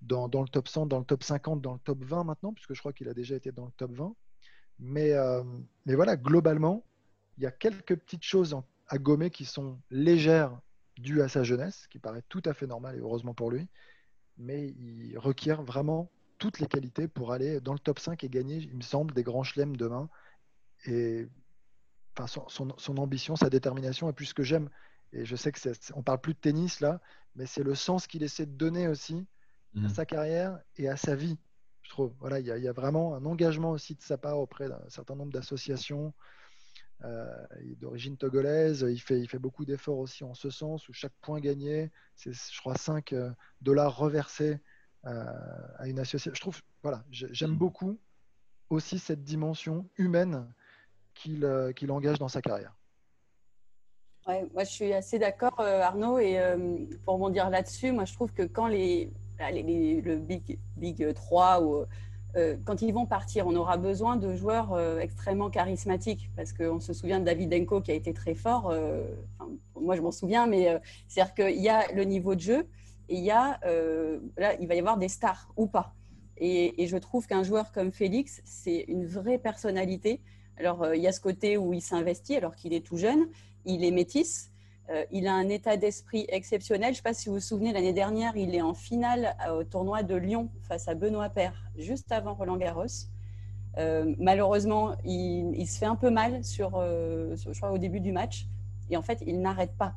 dans, 0.00 0.26
le 0.26 0.48
top 0.48 0.68
100, 0.68 0.86
dans 0.86 1.00
le 1.00 1.04
top 1.04 1.22
50, 1.22 1.60
dans 1.60 1.74
le 1.74 1.80
top 1.80 2.02
20 2.02 2.24
maintenant, 2.24 2.52
puisque 2.54 2.72
je 2.72 2.78
crois 2.78 2.92
qu'il 2.92 3.08
a 3.08 3.14
déjà 3.14 3.34
été 3.34 3.52
dans 3.52 3.66
le 3.66 3.72
top 3.72 3.92
20. 3.92 4.14
Mais, 4.78 5.12
euh, 5.12 5.42
mais 5.84 5.94
voilà, 5.94 6.16
globalement, 6.16 6.84
il 7.36 7.42
y 7.42 7.46
a 7.46 7.50
quelques 7.50 7.96
petites 7.96 8.24
choses 8.24 8.56
à 8.88 8.98
gommer 8.98 9.30
qui 9.30 9.44
sont 9.44 9.78
légères 9.90 10.58
dues 10.98 11.22
à 11.22 11.28
sa 11.28 11.42
jeunesse, 11.42 11.86
qui 11.88 11.98
paraît 11.98 12.22
tout 12.28 12.42
à 12.44 12.52
fait 12.52 12.66
normal 12.66 12.96
et 12.96 13.00
heureusement 13.00 13.34
pour 13.34 13.50
lui, 13.50 13.68
mais 14.38 14.68
il 14.78 15.16
requiert 15.18 15.62
vraiment 15.62 16.10
toutes 16.38 16.58
les 16.58 16.66
qualités 16.66 17.08
pour 17.08 17.32
aller 17.32 17.60
dans 17.60 17.72
le 17.72 17.78
top 17.78 17.98
5 17.98 18.22
et 18.24 18.28
gagner, 18.28 18.56
il 18.56 18.76
me 18.76 18.82
semble, 18.82 19.14
des 19.14 19.22
grands 19.22 19.44
chelems 19.44 19.76
demain. 19.76 20.08
Et 20.86 21.28
enfin, 22.16 22.26
son, 22.48 22.98
ambition, 22.98 23.36
sa 23.36 23.48
détermination 23.48 24.08
est 24.08 24.12
plus 24.12 24.26
ce 24.26 24.34
que 24.34 24.42
j'aime. 24.42 24.68
Et 25.12 25.24
je 25.24 25.36
sais 25.36 25.52
que 25.52 25.60
on 25.94 26.02
parle 26.02 26.20
plus 26.20 26.34
de 26.34 26.38
tennis 26.38 26.80
là, 26.80 27.00
mais 27.36 27.46
c'est 27.46 27.62
le 27.62 27.74
sens 27.74 28.06
qu'il 28.06 28.22
essaie 28.22 28.46
de 28.46 28.56
donner 28.56 28.88
aussi 28.88 29.26
à 29.76 29.80
mmh. 29.80 29.88
sa 29.90 30.04
carrière 30.04 30.58
et 30.76 30.88
à 30.88 30.96
sa 30.96 31.14
vie. 31.14 31.38
Je 31.82 31.90
trouve. 31.90 32.12
Voilà, 32.18 32.40
il 32.40 32.46
y, 32.46 32.48
y, 32.48 32.68
a 32.68 32.72
vraiment 32.72 33.14
un 33.14 33.24
engagement 33.24 33.70
aussi 33.70 33.94
de 33.94 34.02
sa 34.02 34.18
part 34.18 34.38
auprès 34.38 34.68
d'un 34.68 34.80
certain 34.88 35.14
nombre 35.14 35.32
d'associations, 35.32 36.12
d'origine 37.80 38.16
togolaise. 38.16 38.86
Il 38.88 39.00
fait, 39.00 39.18
il 39.20 39.28
fait 39.28 39.38
beaucoup 39.38 39.64
d'efforts 39.64 39.98
aussi 39.98 40.24
en 40.24 40.34
ce 40.34 40.50
sens, 40.50 40.88
où 40.88 40.92
chaque 40.92 41.12
point 41.20 41.40
gagné, 41.40 41.90
c'est, 42.14 42.32
je 42.32 42.60
crois, 42.60 42.76
5 42.76 43.12
euh, 43.12 43.30
dollars 43.60 43.96
reversés 43.96 44.60
euh, 45.06 45.24
à 45.78 45.88
une 45.88 45.98
association. 45.98 46.34
Je 46.34 46.40
trouve, 46.40 46.60
voilà, 46.82 47.04
j'aime 47.10 47.56
beaucoup 47.56 47.98
aussi 48.70 48.98
cette 48.98 49.24
dimension 49.24 49.88
humaine 49.96 50.46
qu'il, 51.14 51.46
qu'il 51.76 51.90
engage 51.90 52.18
dans 52.18 52.28
sa 52.28 52.40
carrière. 52.40 52.74
Ouais, 54.28 54.46
moi, 54.54 54.62
je 54.62 54.70
suis 54.70 54.92
assez 54.92 55.18
d'accord, 55.18 55.58
Arnaud. 55.58 56.18
Et 56.18 56.38
pour 57.04 57.18
pour 57.18 57.30
dire 57.30 57.50
là-dessus, 57.50 57.90
moi, 57.90 58.04
je 58.04 58.14
trouve 58.14 58.32
que 58.32 58.44
quand 58.44 58.68
les, 58.68 59.12
les, 59.50 60.00
le 60.00 60.16
Big, 60.16 60.58
Big 60.76 61.12
3 61.14 61.60
ou 61.60 61.76
euh, 61.76 61.86
quand 62.64 62.82
ils 62.82 62.92
vont 62.92 63.06
partir, 63.06 63.46
on 63.46 63.54
aura 63.54 63.76
besoin 63.76 64.16
de 64.16 64.34
joueurs 64.34 64.72
euh, 64.72 64.98
extrêmement 64.98 65.50
charismatiques 65.50 66.30
parce 66.36 66.52
qu'on 66.52 66.80
se 66.80 66.92
souvient 66.92 67.20
de 67.20 67.24
David 67.24 67.50
Denko 67.50 67.80
qui 67.80 67.90
a 67.90 67.94
été 67.94 68.12
très 68.12 68.34
fort. 68.34 68.70
Euh, 68.70 69.04
moi, 69.80 69.96
je 69.96 70.00
m'en 70.00 70.12
souviens, 70.12 70.46
mais 70.46 70.80
c'est-à-dire 71.08 71.34
qu'il 71.34 71.60
y 71.60 71.68
a 71.68 71.92
le 71.92 72.04
niveau 72.04 72.34
de 72.34 72.40
jeu 72.40 72.68
et 73.08 73.16
il 73.16 73.24
y 73.24 73.30
a 73.30 73.58
là, 74.36 74.54
il 74.60 74.68
va 74.68 74.74
y 74.74 74.78
avoir 74.78 74.96
des 74.96 75.08
stars 75.08 75.52
ou 75.56 75.66
pas. 75.66 75.92
Et, 76.36 76.82
et 76.82 76.86
je 76.86 76.96
trouve 76.96 77.26
qu'un 77.26 77.42
joueur 77.42 77.72
comme 77.72 77.90
Félix, 77.90 78.40
c'est 78.44 78.84
une 78.88 79.06
vraie 79.06 79.38
personnalité. 79.38 80.20
Alors, 80.56 80.94
il 80.94 81.02
y 81.02 81.08
a 81.08 81.12
ce 81.12 81.20
côté 81.20 81.56
où 81.56 81.72
il 81.72 81.82
s'investit 81.82 82.36
alors 82.36 82.54
qu'il 82.54 82.72
est 82.72 82.86
tout 82.86 82.96
jeune, 82.96 83.26
il 83.64 83.84
est 83.84 83.90
métisse, 83.90 84.51
euh, 84.51 84.51
il 85.10 85.26
a 85.26 85.34
un 85.34 85.48
état 85.48 85.76
d'esprit 85.76 86.26
exceptionnel. 86.28 86.88
Je 86.88 86.90
ne 86.90 86.96
sais 86.96 87.02
pas 87.02 87.14
si 87.14 87.28
vous 87.28 87.36
vous 87.36 87.40
souvenez, 87.40 87.72
l'année 87.72 87.92
dernière, 87.92 88.36
il 88.36 88.54
est 88.54 88.62
en 88.62 88.74
finale 88.74 89.34
euh, 89.46 89.60
au 89.60 89.64
tournoi 89.64 90.02
de 90.02 90.14
Lyon 90.14 90.50
face 90.62 90.88
à 90.88 90.94
Benoît 90.94 91.28
Paire, 91.28 91.54
juste 91.76 92.12
avant 92.12 92.34
Roland 92.34 92.56
Garros. 92.56 92.86
Euh, 93.78 94.14
malheureusement, 94.18 94.96
il, 95.04 95.66
se 95.66 95.78
fait 95.78 95.86
un 95.86 95.96
peu 95.96 96.10
mal 96.10 96.44
sur, 96.44 96.72
je 96.80 97.66
au 97.66 97.78
début 97.78 98.00
du 98.00 98.12
match. 98.12 98.46
Et 98.90 98.96
en 98.96 99.02
fait, 99.02 99.22
il 99.26 99.40
n'arrête 99.40 99.76
pas. 99.76 99.94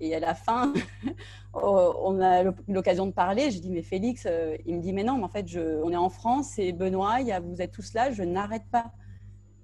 Et 0.00 0.14
à 0.14 0.20
la 0.20 0.34
fin, 0.34 0.72
oh, 1.52 1.94
on 2.02 2.20
a 2.20 2.44
l'occasion 2.68 3.06
de 3.06 3.12
parler. 3.12 3.50
Je 3.50 3.60
dis, 3.60 3.70
mais 3.70 3.82
Félix, 3.82 4.26
il 4.64 4.76
me 4.76 4.80
dit, 4.80 4.92
mais 4.92 5.04
non, 5.04 5.22
en 5.22 5.28
fait, 5.28 5.46
on 5.82 5.90
est 5.90 5.96
en 5.96 6.08
France 6.08 6.58
et 6.58 6.72
Benoît, 6.72 7.18
vous 7.40 7.60
êtes 7.60 7.72
tous 7.72 7.92
là, 7.94 8.10
je 8.12 8.22
n'arrête 8.22 8.64
pas. 8.70 8.92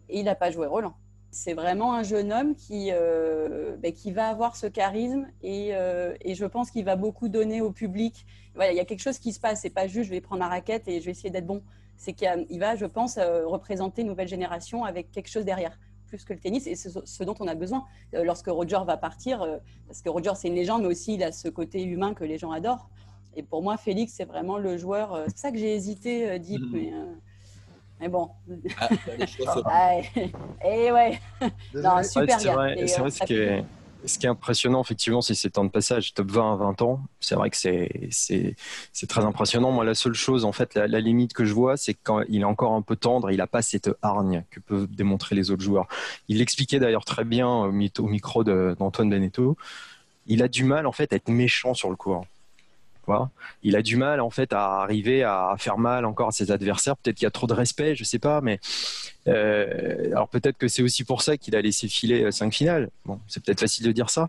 Et 0.08 0.18
il 0.18 0.24
n'a 0.24 0.34
pas 0.34 0.50
joué 0.50 0.66
Roland 0.66 0.94
c'est 1.34 1.54
vraiment 1.54 1.94
un 1.94 2.04
jeune 2.04 2.32
homme 2.32 2.54
qui, 2.54 2.90
euh, 2.92 3.76
ben, 3.76 3.92
qui 3.92 4.12
va 4.12 4.28
avoir 4.28 4.56
ce 4.56 4.66
charisme 4.66 5.26
euh, 5.44 6.14
et, 6.20 6.34
je 6.34 6.44
pense 6.46 6.70
qu'il 6.70 6.84
va 6.84 6.96
beaucoup 6.96 7.28
donner 7.28 7.60
au 7.60 7.72
public. 7.72 8.24
Voilà, 8.54 8.72
il 8.72 8.76
y 8.76 8.80
a 8.80 8.84
quelque 8.84 9.02
chose 9.02 9.18
qui 9.18 9.32
se 9.32 9.40
passe. 9.40 9.62
C'est 9.62 9.70
pas 9.70 9.86
juste 9.86 10.06
je 10.06 10.10
vais 10.10 10.20
prendre 10.20 10.40
la 10.40 10.48
raquette 10.48 10.86
et 10.86 11.00
je 11.00 11.06
vais 11.06 11.10
essayer 11.10 11.30
d'être 11.30 11.46
bon. 11.46 11.62
C'est 11.96 12.12
qu'il 12.12 12.58
va, 12.58 12.76
je 12.76 12.86
pense, 12.86 13.18
euh, 13.18 13.46
représenter 13.46 14.02
une 14.02 14.08
nouvelle 14.08 14.28
génération 14.28 14.84
avec 14.84 15.10
quelque 15.10 15.28
chose 15.28 15.44
derrière, 15.44 15.78
plus 16.06 16.24
que 16.24 16.32
le 16.32 16.38
tennis. 16.38 16.66
Et 16.68 16.76
c'est 16.76 16.90
ce 17.04 17.24
dont 17.24 17.34
on 17.40 17.48
a 17.48 17.54
besoin 17.54 17.84
lorsque 18.12 18.48
Roger 18.48 18.80
va 18.86 18.96
partir, 18.96 19.60
parce 19.86 20.02
que 20.02 20.08
Roger 20.08 20.32
c'est 20.36 20.48
une 20.48 20.54
légende, 20.54 20.82
mais 20.82 20.88
aussi 20.88 21.14
il 21.14 21.22
a 21.24 21.32
ce 21.32 21.48
côté 21.48 21.82
humain 21.82 22.14
que 22.14 22.24
les 22.24 22.38
gens 22.38 22.52
adorent. 22.52 22.88
Et 23.36 23.42
pour 23.42 23.62
moi, 23.62 23.76
Félix, 23.76 24.12
c'est 24.12 24.24
vraiment 24.24 24.58
le 24.58 24.76
joueur. 24.76 25.24
c'est 25.26 25.38
ça 25.38 25.50
que 25.50 25.58
j'ai 25.58 25.74
hésité, 25.74 26.38
Deep, 26.38 26.60
mmh. 26.60 26.70
mais 26.72 26.92
mais 28.00 28.08
bon. 28.08 28.30
Ah, 28.78 28.88
ah 29.66 29.92
et 30.64 30.92
ouais. 30.92 31.20
Non, 31.74 32.02
super 32.02 32.40
C'est 32.40 32.52
vrai, 32.52 33.10
ce, 33.10 33.24
qui 33.24 33.34
est, 33.34 33.64
ce 34.04 34.18
qui 34.18 34.26
est 34.26 34.28
impressionnant, 34.28 34.82
effectivement, 34.82 35.20
c'est 35.20 35.34
ces 35.34 35.50
temps 35.50 35.64
de 35.64 35.70
passage, 35.70 36.14
top 36.14 36.30
20 36.30 36.54
à 36.54 36.56
20 36.56 36.82
ans. 36.82 37.00
C'est 37.20 37.34
vrai 37.34 37.50
que 37.50 37.56
c'est 37.56 38.56
très 39.08 39.24
impressionnant. 39.24 39.70
Moi, 39.70 39.84
la 39.84 39.94
seule 39.94 40.14
chose, 40.14 40.44
en 40.44 40.52
fait, 40.52 40.74
la, 40.74 41.00
limite 41.00 41.32
que 41.32 41.44
je 41.44 41.54
vois, 41.54 41.76
c'est 41.76 41.94
quand 41.94 42.22
il 42.28 42.40
est 42.40 42.44
encore 42.44 42.72
un 42.72 42.82
peu 42.82 42.96
tendre, 42.96 43.30
il 43.30 43.38
n'a 43.38 43.46
pas 43.46 43.62
cette 43.62 43.90
hargne 44.02 44.44
que 44.50 44.60
peuvent 44.60 44.88
démontrer 44.88 45.34
les 45.34 45.50
autres 45.50 45.62
joueurs. 45.62 45.86
Il 46.28 46.38
l'expliquait 46.38 46.78
d'ailleurs 46.78 47.04
très 47.04 47.24
bien 47.24 47.48
au, 47.48 47.72
micro 47.72 48.44
d'Antoine 48.44 49.10
Beneteau. 49.10 49.56
Il 50.26 50.42
a 50.42 50.48
du 50.48 50.64
mal, 50.64 50.86
en 50.86 50.92
fait, 50.92 51.12
à 51.12 51.16
être 51.16 51.28
méchant 51.28 51.74
sur 51.74 51.90
le 51.90 51.96
il 53.62 53.76
a 53.76 53.82
du 53.82 53.96
mal 53.96 54.20
en 54.20 54.30
fait 54.30 54.52
à 54.52 54.80
arriver 54.80 55.22
à 55.22 55.54
faire 55.58 55.78
mal 55.78 56.04
encore 56.04 56.28
à 56.28 56.32
ses 56.32 56.50
adversaires. 56.50 56.96
Peut-être 56.96 57.16
qu'il 57.16 57.24
y 57.24 57.26
a 57.26 57.30
trop 57.30 57.46
de 57.46 57.54
respect, 57.54 57.94
je 57.94 58.04
sais 58.04 58.18
pas, 58.18 58.40
mais 58.40 58.60
euh, 59.28 60.10
alors 60.12 60.28
peut-être 60.28 60.58
que 60.58 60.68
c'est 60.68 60.82
aussi 60.82 61.04
pour 61.04 61.22
ça 61.22 61.36
qu'il 61.36 61.56
a 61.56 61.62
laissé 61.62 61.88
filer 61.88 62.24
euh, 62.24 62.30
cinq 62.30 62.52
finales. 62.52 62.90
Bon, 63.04 63.20
c'est 63.26 63.42
peut-être 63.42 63.60
facile 63.60 63.86
de 63.86 63.92
dire 63.92 64.10
ça, 64.10 64.28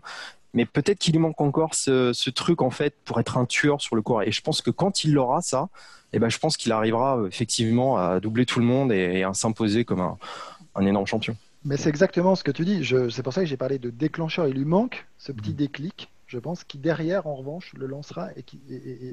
mais 0.54 0.64
peut-être 0.64 0.98
qu'il 0.98 1.12
lui 1.12 1.20
manque 1.20 1.40
encore 1.40 1.74
ce, 1.74 2.30
truc 2.30 2.62
en 2.62 2.70
fait 2.70 2.94
pour 3.04 3.20
être 3.20 3.36
un 3.36 3.46
tueur 3.46 3.80
sur 3.80 3.96
le 3.96 4.02
court. 4.02 4.22
Et 4.22 4.32
je 4.32 4.40
pense 4.40 4.62
que 4.62 4.70
quand 4.70 5.04
il 5.04 5.12
l'aura 5.12 5.40
ça, 5.42 5.68
eh 6.12 6.18
ben 6.18 6.28
je 6.28 6.38
pense 6.38 6.56
qu'il 6.56 6.72
arrivera 6.72 7.18
euh, 7.18 7.28
effectivement 7.28 7.98
à 7.98 8.20
doubler 8.20 8.46
tout 8.46 8.60
le 8.60 8.66
monde 8.66 8.92
et, 8.92 9.22
à 9.22 9.34
s'imposer 9.34 9.84
comme 9.84 10.00
un, 10.00 10.86
énorme 10.86 11.06
champion. 11.06 11.36
Mais 11.64 11.76
c'est 11.76 11.88
exactement 11.88 12.36
ce 12.36 12.44
que 12.44 12.52
tu 12.52 12.64
dis. 12.64 12.86
C'est 13.10 13.22
pour 13.22 13.32
ça 13.32 13.40
que 13.40 13.46
j'ai 13.46 13.56
parlé 13.56 13.78
de 13.78 13.90
déclencheur. 13.90 14.46
Il 14.46 14.54
lui 14.54 14.64
manque 14.64 15.06
ce 15.18 15.32
petit 15.32 15.50
mmh. 15.50 15.56
déclic 15.56 16.08
je 16.26 16.38
pense, 16.38 16.64
qui 16.64 16.78
derrière, 16.78 17.26
en 17.26 17.34
revanche, 17.34 17.72
le 17.74 17.86
lancera 17.86 18.30
et, 18.36 18.42
qui, 18.42 18.60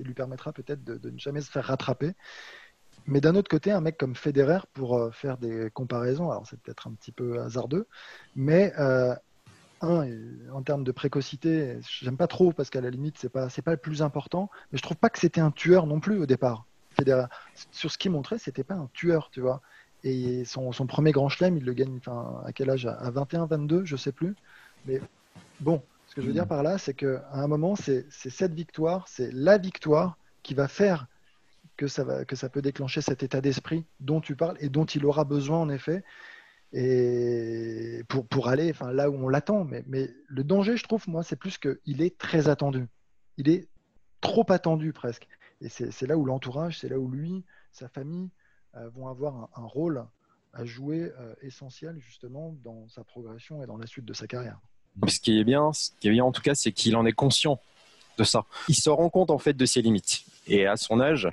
lui 0.03 0.13
permettra 0.13 0.51
peut-être 0.53 0.83
de, 0.83 1.09
ne 1.09 1.17
jamais 1.17 1.41
se 1.41 1.51
faire 1.51 1.65
rattraper. 1.65 2.13
Mais 3.05 3.21
d'un 3.21 3.35
autre 3.35 3.49
côté, 3.49 3.71
un 3.71 3.81
mec 3.81 3.97
comme 3.97 4.15
Federer, 4.15 4.59
pour 4.73 4.97
euh, 4.97 5.11
faire 5.11 5.37
des 5.37 5.69
comparaisons, 5.73 6.31
alors 6.31 6.47
c'est 6.47 6.59
peut-être 6.59 6.87
un 6.87 6.93
petit 6.93 7.11
peu 7.11 7.41
hasardeux, 7.41 7.87
mais 8.35 8.73
euh, 8.79 9.13
un, 9.81 10.07
en 10.53 10.61
termes 10.61 10.83
de 10.83 10.91
précocité, 10.91 11.79
j'aime 12.01 12.17
pas 12.17 12.27
trop 12.27 12.53
parce 12.53 12.69
qu'à 12.69 12.81
la 12.81 12.89
limite, 12.89 13.17
c'est 13.17 13.29
pas, 13.29 13.47
pas 13.49 13.71
le 13.71 13.77
plus 13.77 14.01
important, 14.01 14.49
mais 14.71 14.77
je 14.77 14.83
trouve 14.83 14.97
pas 14.97 15.09
que 15.09 15.19
c'était 15.19 15.41
un 15.41 15.51
tueur 15.51 15.85
non 15.85 15.99
plus 15.99 16.19
au 16.19 16.25
départ. 16.25 16.65
Federer, 16.91 17.25
sur 17.71 17.91
ce 17.91 17.97
qu'il 17.97 18.11
montrait, 18.11 18.37
c'était 18.37 18.63
pas 18.63 18.75
un 18.75 18.89
tueur, 18.93 19.29
tu 19.31 19.41
vois. 19.41 19.61
Et 20.03 20.43
son, 20.45 20.71
premier 20.85 21.11
grand 21.11 21.29
chelem, 21.29 21.57
il 21.57 21.63
le 21.63 21.73
gagne 21.73 21.99
à 22.45 22.51
quel 22.53 22.69
âge? 22.69 22.85
À 22.85 23.09
21, 23.09 23.45
22, 23.45 23.85
je 23.85 23.95
sais 23.95 24.11
plus. 24.11 24.35
Mais 24.85 25.01
bon, 25.61 25.81
ce 26.13 26.15
que 26.17 26.21
je 26.21 26.27
veux 26.27 26.33
dire 26.33 26.47
par 26.47 26.61
là, 26.61 26.77
c'est 26.77 26.93
qu'à 26.93 27.27
un 27.31 27.47
moment, 27.47 27.75
c'est 27.75 28.05
cette 28.11 28.53
victoire, 28.53 29.07
c'est 29.07 29.31
la 29.31 29.57
victoire 29.57 30.19
qui 30.43 30.53
va 30.53 30.67
faire 30.67 31.07
que 31.75 31.87
ça, 31.87 32.03
va, 32.03 32.23
que 32.23 32.35
ça 32.35 32.49
peut 32.49 32.61
déclencher 32.61 33.01
cet 33.01 33.23
état 33.23 33.41
d'esprit 33.41 33.83
dont 33.99 34.21
tu 34.21 34.35
parles 34.35 34.55
et 34.59 34.69
dont 34.69 34.85
il 34.85 35.07
aura 35.07 35.23
besoin 35.23 35.57
en 35.57 35.69
effet 35.69 36.03
et 36.71 38.03
pour, 38.29 38.47
aller 38.47 38.69
enfin, 38.69 38.91
là 38.91 39.09
où 39.09 39.15
on 39.15 39.27
l'attend. 39.27 39.63
Mais, 39.63 40.11
le 40.27 40.43
danger, 40.43 40.77
je 40.77 40.83
trouve, 40.83 41.09
moi, 41.09 41.23
c'est 41.23 41.35
plus 41.35 41.57
qu'il 41.57 42.03
est 42.03 42.15
très 42.15 42.47
attendu. 42.47 42.85
Il 43.37 43.49
est 43.49 43.67
trop 44.21 44.45
attendu 44.51 44.93
presque. 44.93 45.27
Et 45.61 45.69
c'est 45.69 46.05
là 46.05 46.15
où 46.15 46.25
l'entourage, 46.25 46.77
c'est 46.77 46.89
là 46.89 46.99
où 46.99 47.09
lui, 47.09 47.43
sa 47.71 47.87
famille 47.87 48.29
euh, 48.75 48.87
vont 48.89 49.07
avoir 49.07 49.49
un, 49.55 49.65
rôle 49.65 50.05
a 50.53 50.63
joué 50.63 51.11
essentiel 51.41 51.97
justement 51.97 52.55
dans 52.63 52.87
sa 52.87 53.03
progression 53.03 53.63
et 53.63 53.65
dans 53.65 53.77
la 53.77 53.87
suite 53.87 54.05
de 54.05 54.13
sa 54.13 54.27
carrière. 54.27 54.59
Ce 55.07 55.19
qui 55.19 55.39
est 55.39 55.43
bien, 55.43 55.73
ce 55.73 55.89
qui 55.99 56.07
est 56.07 56.11
bien 56.11 56.23
en 56.23 56.31
tout 56.31 56.41
cas, 56.41 56.55
c'est 56.55 56.71
qu'il 56.71 56.95
en 56.95 57.05
est 57.05 57.13
conscient 57.13 57.59
de 58.17 58.23
ça. 58.23 58.45
Il 58.69 58.75
se 58.75 58.89
rend 58.89 59.09
compte 59.09 59.31
en 59.31 59.39
fait 59.39 59.53
de 59.53 59.65
ses 59.65 59.81
limites. 59.81 60.23
Et 60.47 60.67
à 60.67 60.75
son 60.75 60.99
âge, 60.99 61.29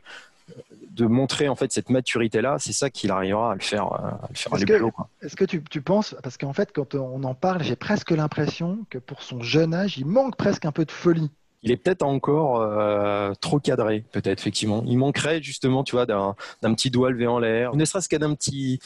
de 0.90 1.06
montrer 1.06 1.48
en 1.48 1.54
fait 1.54 1.72
cette 1.72 1.90
maturité 1.90 2.40
là, 2.40 2.56
c'est 2.58 2.72
ça 2.72 2.90
qu'il 2.90 3.10
arrivera 3.10 3.52
à 3.52 3.54
le 3.54 3.60
faire, 3.60 3.84
à 3.84 4.28
le 4.28 4.36
faire 4.36 4.54
Est-ce 4.54 4.64
que, 4.64 4.90
est-ce 5.22 5.36
que 5.36 5.44
tu, 5.44 5.62
tu, 5.62 5.80
penses, 5.80 6.16
parce 6.22 6.36
qu'en 6.36 6.52
fait 6.52 6.72
quand 6.72 6.94
on 6.94 7.22
en 7.24 7.34
parle, 7.34 7.62
j'ai 7.62 7.76
presque 7.76 8.10
l'impression 8.10 8.78
que 8.90 8.98
pour 8.98 9.22
son 9.22 9.42
jeune 9.42 9.74
âge, 9.74 9.98
il 9.98 10.06
manque 10.06 10.36
presque 10.36 10.64
un 10.64 10.72
peu 10.72 10.84
de 10.84 10.90
folie 10.90 11.30
il 11.62 11.70
est 11.70 11.76
peut-être 11.76 12.02
encore 12.02 12.60
euh, 12.60 13.32
trop 13.40 13.58
cadré, 13.60 14.02
peut-être 14.12 14.40
effectivement. 14.40 14.82
Il 14.86 14.96
manquerait 14.96 15.42
justement, 15.42 15.84
tu 15.84 15.92
vois, 15.92 16.06
d'un, 16.06 16.34
petit 16.62 16.90
doigt 16.90 17.10
levé 17.10 17.26
en 17.26 17.38
l'air, 17.38 17.76
ne 17.76 17.84
serait-ce 17.84 18.08
qu'à 18.08 18.18
d'un 18.18 18.34
petit, 18.34 18.80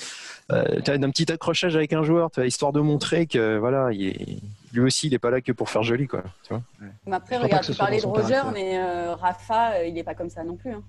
euh, 0.51 0.81
d'un 0.81 1.11
petit 1.11 1.31
accrochage 1.31 1.77
avec 1.77 1.93
un 1.93 2.03
joueur, 2.03 2.31
tu 2.31 2.41
vois, 2.41 2.47
histoire 2.47 2.73
de 2.73 2.81
montrer 2.81 3.27
que 3.27 3.59
voilà, 3.59 3.93
il 3.93 4.41
lui 4.75 4.87
aussi, 4.87 5.07
il 5.07 5.11
n'est 5.11 5.19
pas 5.19 5.31
là 5.31 5.41
que 5.41 5.53
pour 5.53 5.71
faire 5.71 5.83
joli, 5.83 6.07
quoi. 6.07 6.23
Tu 6.43 6.51
vois 6.51 6.63
mais 7.07 7.17
après, 7.17 7.39
regarde, 7.39 7.65
tu 7.65 7.75
parlais 7.75 8.01
de 8.01 8.07
Roger, 8.07 8.43
mais 8.53 8.79
euh, 8.79 9.15
Rafa, 9.15 9.85
il 9.85 9.95
n'est 9.95 10.05
pas 10.05 10.15
comme 10.15 10.31
ça 10.31 10.45
non 10.45 10.57
plus. 10.57 10.73
Hein. 10.73 10.83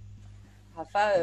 Rafa. 0.75 1.13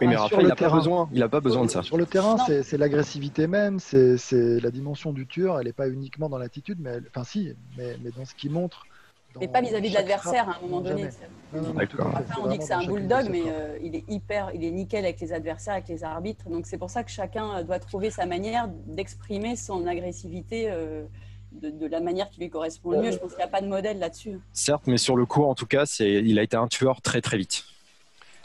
Oui, 0.00 0.06
mais 0.06 0.14
ah, 0.14 0.22
Rafa, 0.22 0.40
il 0.40 0.46
n'a 0.46 0.56
pas 0.56 0.70
besoin. 0.70 1.08
Il 1.12 1.22
a 1.22 1.28
pas 1.28 1.40
besoin 1.40 1.64
de 1.64 1.70
ça. 1.70 1.82
Sur 1.82 1.96
le 1.96 2.06
terrain, 2.06 2.36
c'est, 2.38 2.78
l'agressivité 2.78 3.46
même, 3.46 3.78
c'est, 3.78 4.16
la 4.32 4.70
dimension 4.70 5.12
du 5.12 5.26
tueur. 5.26 5.58
Elle 5.58 5.66
n'est 5.66 5.72
pas 5.72 5.88
uniquement 5.88 6.28
dans 6.28 6.38
l'attitude, 6.38 6.78
mais 6.80 6.98
enfin 7.08 7.24
si, 7.24 7.54
mais, 7.76 7.96
mais 8.02 8.10
dans 8.10 8.24
ce 8.24 8.34
qu'il 8.34 8.50
montre 8.50 8.84
mais 9.38 9.48
pas 9.48 9.60
vis-à-vis 9.60 9.90
de 9.90 9.94
l'adversaire 9.94 10.48
à 10.48 10.56
un 10.56 10.60
moment 10.62 10.80
donné. 10.80 11.08
on 11.54 12.48
dit 12.48 12.58
que 12.58 12.64
c'est 12.64 12.72
un 12.72 12.86
bulldog, 12.86 13.28
mais 13.30 13.42
euh, 13.46 13.78
il 13.82 13.94
est 13.94 14.04
hyper, 14.08 14.50
il 14.54 14.64
est 14.64 14.70
nickel 14.70 15.04
avec 15.04 15.20
les 15.20 15.32
adversaires, 15.32 15.74
avec 15.74 15.88
les 15.88 16.04
arbitres. 16.04 16.48
Donc 16.48 16.66
c'est 16.66 16.78
pour 16.78 16.90
ça 16.90 17.04
que 17.04 17.10
chacun 17.10 17.62
doit 17.62 17.78
trouver 17.78 18.10
sa 18.10 18.26
manière 18.26 18.68
d'exprimer 18.86 19.56
son 19.56 19.86
agressivité. 19.86 20.70
Euh, 20.70 21.04
de, 21.52 21.86
la 21.86 22.00
manière 22.00 22.30
qui 22.30 22.40
lui 22.40 22.50
correspond 22.50 22.92
le 22.92 23.02
mieux. 23.02 23.12
Je 23.12 23.18
pense 23.18 23.30
qu'il 23.30 23.38
n'y 23.38 23.44
a 23.44 23.48
pas 23.48 23.60
de 23.60 23.68
modèle 23.68 23.98
là-dessus. 23.98 24.40
Certes, 24.52 24.86
mais 24.86 24.98
sur 24.98 25.16
le 25.16 25.26
cours, 25.26 25.48
en 25.48 25.54
tout 25.54 25.66
cas, 25.66 25.84
il 26.00 26.38
a 26.38 26.42
été 26.42 26.56
un 26.56 26.68
tueur 26.68 27.00
très 27.00 27.20
très 27.20 27.38
vite. 27.38 27.64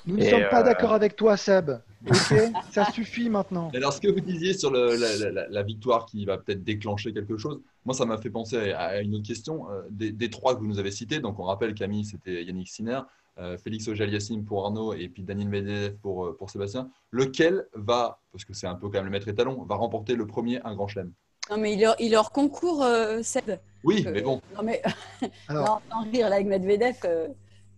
Nous 0.05 0.17
ne 0.17 0.25
sommes 0.25 0.49
pas 0.49 0.61
euh, 0.61 0.63
d'accord 0.63 0.93
avec 0.93 1.15
toi, 1.15 1.37
Seb. 1.37 1.71
Ok, 2.09 2.37
ça 2.71 2.91
suffit 2.91 3.29
maintenant. 3.29 3.71
Alors, 3.73 3.93
ce 3.93 4.01
que 4.01 4.09
vous 4.09 4.19
disiez 4.19 4.53
sur 4.53 4.71
la, 4.71 5.63
victoire 5.63 6.05
qui 6.05 6.25
va 6.25 6.37
peut-être 6.37 6.63
déclencher 6.63 7.13
quelque 7.13 7.37
chose, 7.37 7.61
moi, 7.85 7.95
ça 7.95 8.05
m'a 8.05 8.17
fait 8.17 8.29
penser 8.29 8.73
à, 8.73 9.01
une 9.01 9.15
autre 9.15 9.25
question. 9.25 9.69
Euh, 9.71 9.81
des, 9.89 10.29
trois 10.29 10.55
que 10.55 10.59
vous 10.59 10.67
nous 10.67 10.79
avez 10.79 10.91
cités, 10.91 11.19
donc 11.19 11.39
on 11.39 11.43
rappelle 11.43 11.73
Camille, 11.73 12.03
c'était 12.03 12.43
Yannick 12.43 12.67
Sinner, 12.67 12.99
euh, 13.39 13.57
Félix 13.57 13.87
Ojaliassim 13.87 14.43
pour 14.43 14.65
Arnaud 14.65 14.93
et 14.93 15.07
puis 15.07 15.23
Daniel 15.23 15.47
Medvedev 15.47 15.95
pour, 16.01 16.35
pour 16.35 16.49
Sébastien. 16.49 16.89
Lequel 17.11 17.65
va, 17.73 18.19
parce 18.33 18.43
que 18.43 18.53
c'est 18.53 18.67
un 18.67 18.75
peu 18.75 18.87
quand 18.87 18.97
même 18.97 19.05
le 19.05 19.11
maître 19.11 19.29
étalon, 19.29 19.63
va 19.63 19.75
remporter 19.75 20.15
le 20.15 20.27
premier 20.27 20.61
un 20.65 20.75
grand 20.75 20.87
chelem? 20.87 21.13
Non, 21.49 21.57
mais 21.57 21.73
il 21.73 21.81
leur, 21.81 21.95
il 21.99 22.11
leur 22.11 22.31
concourt, 22.31 22.85
Seb. 23.21 23.51
Oui, 23.83 24.05
mais 24.09 24.21
bon. 24.21 24.41
Non, 24.55 24.63
mais 24.63 24.81
Alors... 25.47 25.81
non, 25.91 26.09
rire 26.11 26.29
là, 26.29 26.35
avec 26.35 26.47
Medvedev. 26.47 26.95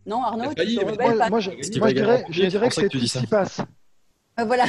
Non, 0.05 0.21
Arnaud, 0.21 0.53
tu 0.53 0.75
moi, 0.75 1.29
moi, 1.29 1.39
je, 1.39 1.49
moi, 1.79 1.89
je 1.89 1.93
dirais, 1.93 2.25
je 2.29 2.45
dirais 2.45 2.69
que, 2.69 2.75
c'est 2.75 3.19
s'y 3.19 3.25
passe. 3.25 3.61
voilà. 4.37 4.65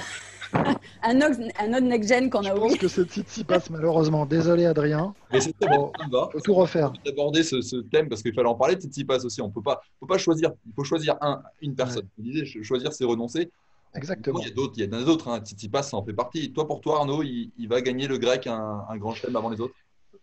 un, 1.02 1.16
autre, 1.16 1.40
un 1.58 1.72
autre 1.72 1.86
next-gen 1.86 2.30
qu'on 2.30 2.44
a 2.44 2.54
oublié. 2.54 2.76
Je 2.80 2.86
pense 2.86 2.94
que 2.94 3.04
ce 3.04 3.22
s'y 3.26 3.44
passe 3.44 3.70
malheureusement. 3.70 4.26
Désolé 4.26 4.64
Adrien. 4.64 5.14
Mais 5.32 5.40
c'est 5.40 5.54
bon, 5.60 5.92
faut 6.32 6.40
tout 6.40 6.54
refaire. 6.54 6.92
D'aborder 7.04 7.42
ce, 7.42 7.60
ce, 7.60 7.76
thème 7.76 8.08
parce 8.08 8.22
qu'il 8.22 8.32
fallait 8.32 8.48
en 8.48 8.54
parler. 8.54 8.76
Tsitsipas 8.76 9.24
aussi. 9.24 9.40
On 9.40 9.50
peut 9.50 9.62
pas, 9.62 9.80
peut 10.00 10.06
pas 10.06 10.18
choisir. 10.18 10.52
Il 10.66 10.72
faut 10.74 10.84
choisir 10.84 11.16
un, 11.20 11.42
une 11.60 11.74
personne. 11.74 12.06
Vous 12.16 12.24
disiez, 12.24 12.62
choisir, 12.62 12.92
c'est 12.92 13.04
renoncer. 13.04 13.50
Exactement. 13.96 14.40
Il 14.40 14.48
y 14.48 14.50
a 14.50 14.54
d'autres. 14.54 14.74
Il 14.76 14.84
y 14.84 14.88
en 14.88 14.98
a 14.98 15.04
d'autres. 15.04 15.28
Hein. 15.28 15.40
Tsitsipas, 15.40 15.82
ça 15.82 15.96
en 15.96 16.04
fait 16.04 16.12
partie. 16.12 16.52
toi, 16.52 16.66
pour 16.66 16.80
toi, 16.80 16.98
Arnaud, 16.98 17.22
il, 17.22 17.68
va 17.68 17.80
gagner 17.80 18.06
le 18.06 18.18
grec 18.18 18.46
un, 18.46 18.84
un 18.88 18.96
grand 18.96 19.14
chelem 19.14 19.36
avant 19.36 19.50
les 19.50 19.60
autres? 19.60 19.74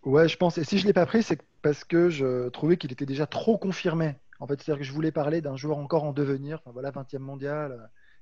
Ouais, 0.03 0.27
je 0.27 0.37
pense. 0.37 0.57
Et 0.57 0.63
si 0.63 0.77
je 0.77 0.85
l'ai 0.85 0.93
pas 0.93 1.05
pris, 1.05 1.23
c'est 1.23 1.39
parce 1.61 1.83
que 1.83 2.09
je 2.09 2.49
trouvais 2.49 2.77
qu'il 2.77 2.91
était 2.91 3.05
déjà 3.05 3.25
trop 3.25 3.57
confirmé. 3.57 4.15
En 4.39 4.47
fait, 4.47 4.61
c'est-à-dire 4.61 4.79
que 4.79 4.85
je 4.85 4.91
voulais 4.91 5.11
parler 5.11 5.41
d'un 5.41 5.55
joueur 5.55 5.77
encore 5.77 6.03
en 6.03 6.11
devenir, 6.11 6.59
enfin, 6.59 6.71
voilà, 6.73 6.91
20e 6.91 7.19
mondial, 7.19 7.71
euh, 7.71 7.77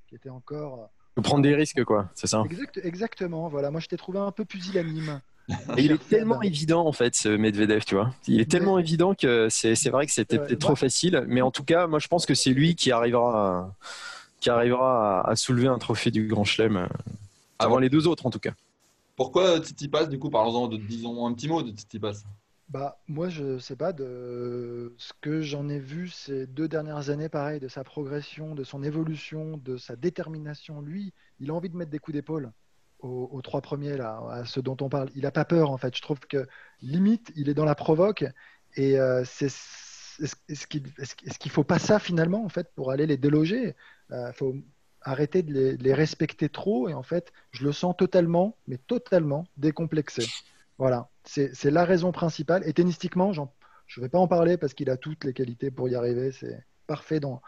qui 0.08 0.16
était 0.16 0.30
encore. 0.30 0.92
Euh, 1.18 1.22
prendre 1.22 1.42
des 1.42 1.56
risques, 1.56 1.84
quoi, 1.84 2.10
c'est 2.14 2.28
ça? 2.28 2.44
Exactement, 2.84 3.50
voilà. 3.50 3.72
Moi, 3.72 3.80
je 3.80 3.88
t'ai 3.88 3.98
trouvé 3.98 4.20
un 4.20 4.32
peu 4.32 4.46
pusillanime. 4.46 5.22
il 5.78 5.92
est 5.92 6.08
tellement 6.08 6.42
évident, 6.44 6.86
en 6.86 6.92
fait, 6.94 7.16
ce 7.16 7.30
Medvedev, 7.30 7.84
tu 7.84 7.96
vois. 7.96 8.14
Il 8.28 8.40
est 8.40 8.50
tellement 8.50 8.78
évident 8.78 9.16
que 9.16 9.50
c'est 9.50 9.90
vrai 9.90 10.06
que 10.06 10.12
c'était 10.12 10.38
peut-être 10.38 10.60
trop 10.60 10.76
facile. 10.76 11.26
Mais 11.28 11.42
en 11.42 11.52
tout 11.52 11.64
cas, 11.64 11.88
moi, 11.88 12.00
je 12.00 12.08
pense 12.08 12.26
que 12.26 12.36
c'est 12.36 12.52
lui 12.52 12.76
qui 12.76 12.92
arrivera, 12.92 13.58
à, 13.58 13.76
qui 14.42 14.50
arrivera 14.50 15.22
à, 15.22 15.36
soulever 15.38 15.68
un 15.68 15.78
trophée 15.78 16.12
du 16.12 16.28
Grand 16.28 16.44
Chelem 16.44 16.76
euh, 16.76 16.88
avant 17.60 17.80
les 17.80 17.90
deux 17.90 18.08
autres, 18.08 18.26
en 18.26 18.32
tout 18.32 18.40
cas. 18.40 18.52
Pourquoi 19.16 19.60
Titi 19.62 19.88
Pass, 19.88 20.10
du 20.10 20.20
coup, 20.20 20.30
parlons-en, 20.30 20.68
disons 20.68 21.28
un 21.28 21.34
petit 21.34 21.48
mot 21.48 21.62
de 21.62 21.72
Titi 21.72 22.00
Pass. 22.00 22.26
Bah, 22.70 22.98
moi, 23.08 23.30
je 23.30 23.60
sais 23.60 23.76
pas, 23.76 23.94
de 23.94 24.96
ce 24.98 25.14
que 25.22 25.42
j'en 25.42 25.70
ai 25.70 25.78
vu 25.78 26.08
ces 26.08 26.48
deux 26.48 26.68
dernières 26.68 27.10
années, 27.10 27.30
pareil, 27.30 27.60
de 27.60 27.68
sa 27.68 27.84
progression, 27.84 28.56
de 28.56 28.64
son 28.64 28.82
évolution, 28.82 29.60
de 29.64 29.78
sa 29.78 29.96
détermination. 29.96 30.82
Lui, 30.82 31.14
il 31.40 31.52
a 31.52 31.54
envie 31.54 31.70
de 31.70 31.78
mettre 31.78 31.92
des 31.92 32.00
coups 32.00 32.16
d'épaule 32.16 32.52
aux, 33.00 33.42
trois 33.44 33.62
premiers, 33.62 33.98
là, 33.98 34.22
à 34.30 34.46
ceux 34.46 34.62
dont 34.62 34.78
on 34.82 34.90
parle. 34.90 35.10
Il 35.16 35.24
n'a 35.24 35.32
pas 35.32 35.46
peur, 35.46 35.72
en 35.72 35.78
fait. 35.78 35.96
Je 35.96 36.02
trouve 36.02 36.20
que 36.20 36.48
limite, 36.82 37.32
il 37.36 37.50
est 37.50 37.54
dans 37.54 37.66
la 37.66 37.76
provoque. 37.76 38.26
Et 38.76 39.00
euh, 39.00 39.24
c'est 39.26 39.50
est-ce 40.22 40.68
qu'il 40.68 40.88
est 40.88 41.50
faut 41.50 41.64
pas 41.64 41.80
ça 41.80 42.00
finalement 42.00 42.44
en 42.46 42.50
fait 42.50 42.72
pour 42.76 42.92
aller 42.92 43.06
les 43.06 43.18
déloger? 43.18 43.76
Euh, 44.12 44.32
faut 44.34 44.56
arrêter 45.02 45.42
de 45.42 45.78
les, 45.80 45.94
respecter 45.94 46.50
trop 46.50 46.88
et 46.88 46.94
en 46.94 47.02
fait 47.02 47.32
je 47.52 47.64
le 47.64 47.72
sens 47.72 47.96
totalement 47.98 48.58
mais 48.68 48.78
totalement 48.78 49.46
décomplexé. 49.58 50.26
Voilà, 50.78 51.10
c'est 51.26 51.66
la 51.66 51.86
raison 51.86 52.12
principale. 52.12 52.68
Et 52.68 52.74
tennistiquement, 52.74 53.34
je 53.34 53.42
ne 53.42 54.02
vais 54.02 54.10
pas 54.10 54.18
en 54.18 54.28
parler 54.28 54.58
parce 54.58 54.74
qu'il 54.74 54.90
a 54.90 54.98
toutes 54.98 55.24
les 55.26 55.34
qualités 55.34 55.70
pour 55.70 55.88
y 55.90 55.96
arriver. 55.96 56.32
C'est 56.32 56.66
parfait 56.88 57.20
dans, 57.20 57.42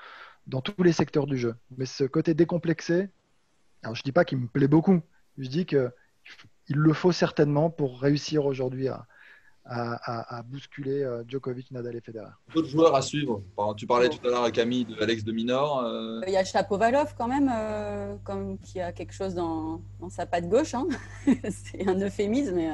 dans 0.45 0.61
tous 0.61 0.83
les 0.83 0.91
secteurs 0.91 1.25
du 1.25 1.37
jeu. 1.37 1.55
Mais 1.75 1.87
ce 1.87 2.03
côté 2.03 2.35
décomplexé, 2.35 3.09
alors 3.81 3.95
je 3.95 4.01
ne 4.01 4.03
dis 4.03 4.11
pas 4.11 4.23
qu'il 4.23 4.37
me 4.37 4.47
plaît 4.47 4.67
beaucoup. 4.67 5.01
Je 5.39 5.47
dis 5.47 5.65
qu'il 5.65 5.89
le 6.69 6.93
faut 6.93 7.11
certainement 7.11 7.71
pour 7.71 8.01
réussir 8.01 8.45
aujourd'hui 8.45 8.87
à, 8.87 9.07
à, 9.65 10.43
bousculer 10.43 11.03
euh, 11.03 11.23
Djokovic, 11.27 11.71
Nadal 11.71 11.95
et 11.95 12.01
Federer. 12.01 12.31
D'autres 12.53 12.67
joueurs 12.67 12.95
à 12.95 13.01
suivre. 13.01 13.41
Tu 13.77 13.87
parlais 13.87 14.09
tout 14.09 14.19
à 14.27 14.29
l'heure 14.29 14.43
à 14.43 14.51
Camille 14.51 14.85
de 14.85 15.01
Alex 15.01 15.23
de 15.23 15.31
Minor. 15.31 15.79
Euh. 15.79 16.21
Il 16.27 16.33
y 16.33 16.37
a 16.37 16.43
Chapovalov 16.43 17.15
quand 17.17 17.27
même, 17.27 17.49
euh, 17.53 18.15
comme, 18.23 18.57
qui 18.59 18.81
a 18.81 18.91
quelque 18.91 19.13
chose 19.13 19.33
dans, 19.35 19.81
dans 20.01 20.09
sa 20.09 20.25
patte 20.25 20.49
gauche. 20.49 20.73
Hein. 20.73 20.87
C'est 21.49 21.87
un 21.87 21.99
euphémisme, 21.99 22.55
mais 22.55 22.69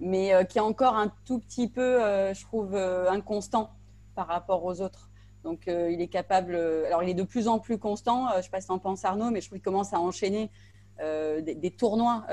mais 0.00 0.34
euh, 0.34 0.44
qui 0.44 0.58
est 0.58 0.62
encore 0.62 0.96
un 0.96 1.12
tout 1.24 1.38
petit 1.38 1.68
peu, 1.68 2.02
euh, 2.02 2.34
je 2.34 2.42
trouve, 2.42 2.74
euh, 2.74 3.10
inconstant 3.10 3.70
par 4.14 4.26
rapport 4.26 4.64
aux 4.64 4.80
autres. 4.80 5.10
Donc, 5.44 5.62
il 5.68 6.02
est 6.02 6.08
capable. 6.08 6.54
alors, 6.54 7.02
il 7.02 7.08
est 7.08 7.14
de 7.14 7.22
plus 7.22 7.48
en 7.48 7.58
plus 7.58 7.78
constant. 7.78 8.28
je 8.32 8.36
ne 8.36 8.42
sais 8.42 8.50
pas 8.50 8.60
si 8.60 8.70
en 8.70 8.78
penses, 8.78 9.06
Arnaud, 9.06 9.30
mais 9.30 9.40
je 9.40 9.46
trouve 9.46 9.56
qu'il 9.56 9.64
commence 9.64 9.94
à 9.94 9.98
enchaîner 9.98 10.50
des, 11.00 11.70
tournois 11.70 12.24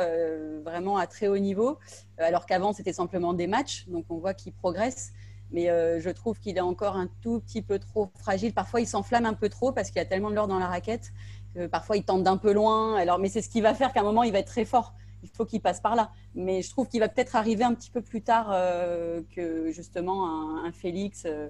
vraiment 0.63 0.97
à 0.97 1.07
très 1.07 1.27
haut 1.27 1.37
niveau, 1.37 1.79
alors 2.17 2.45
qu'avant, 2.45 2.73
c'était 2.73 2.93
simplement 2.93 3.33
des 3.33 3.47
matchs. 3.47 3.85
Donc, 3.87 4.05
on 4.09 4.17
voit 4.17 4.33
qu'il 4.33 4.53
progresse. 4.53 5.11
Mais 5.51 5.67
je 5.99 6.09
trouve 6.09 6.39
qu'il 6.39 6.57
est 6.57 6.61
encore 6.61 6.97
un 6.97 7.09
tout 7.21 7.39
petit 7.39 7.61
peu 7.61 7.79
trop 7.79 8.11
fragile. 8.15 8.53
Parfois, 8.53 8.81
il 8.81 8.87
s'enflamme 8.87 9.25
un 9.25 9.33
peu 9.33 9.49
trop 9.49 9.71
parce 9.71 9.89
qu'il 9.89 9.97
y 9.97 10.01
a 10.01 10.05
tellement 10.05 10.29
de 10.29 10.35
l'or 10.35 10.47
dans 10.47 10.59
la 10.59 10.67
raquette. 10.67 11.13
Que 11.55 11.67
parfois, 11.67 11.97
il 11.97 12.03
tente 12.03 12.23
d'un 12.23 12.37
peu 12.37 12.51
loin. 12.51 12.95
Alors, 12.95 13.19
mais 13.19 13.29
c'est 13.29 13.41
ce 13.41 13.49
qui 13.49 13.61
va 13.61 13.73
faire 13.73 13.93
qu'à 13.93 14.01
un 14.01 14.03
moment, 14.03 14.23
il 14.23 14.33
va 14.33 14.39
être 14.39 14.47
très 14.47 14.65
fort 14.65 14.93
il 15.23 15.29
faut 15.29 15.45
qu'il 15.45 15.61
passe 15.61 15.79
par 15.79 15.95
là. 15.95 16.11
Mais 16.35 16.61
je 16.61 16.69
trouve 16.69 16.87
qu'il 16.87 16.99
va 16.99 17.09
peut-être 17.09 17.35
arriver 17.35 17.63
un 17.63 17.73
petit 17.73 17.89
peu 17.89 18.01
plus 18.01 18.21
tard 18.21 18.49
euh, 18.51 19.21
que 19.35 19.71
justement 19.71 20.63
un, 20.63 20.71
Félix. 20.71 21.23
Euh. 21.25 21.49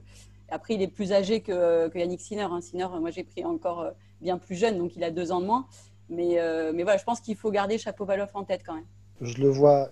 Après, 0.49 0.75
il 0.75 0.82
est 0.82 0.88
plus 0.88 1.12
âgé 1.12 1.41
que, 1.41 1.95
Yannick 1.95 2.21
Sinner. 2.21 2.47
Hein. 2.49 2.62
Sinner, 2.62 2.88
moi, 2.99 3.12
j'ai 3.12 3.23
pris 3.23 3.43
encore 3.43 3.82
euh, 3.82 3.91
bien 4.21 4.38
plus 4.38 4.56
jeune, 4.56 4.77
donc 4.77 4.95
il 4.95 5.03
a 5.03 5.12
deux 5.12 5.32
ans 5.32 5.41
de 5.41 5.45
moins. 5.45 5.67
Mais, 6.10 6.38
mais 6.74 6.84
voilà, 6.84 6.98
je 6.98 7.04
pense 7.04 7.20
qu'il 7.20 7.36
faut 7.36 7.52
garder 7.52 7.78
Chapeau-Valoff 7.78 8.36
en 8.36 8.43
tête 8.43 8.62
quand 8.65 8.76
même. 8.76 8.88
Je 9.22 9.41
le 9.41 9.50
vois 9.50 9.91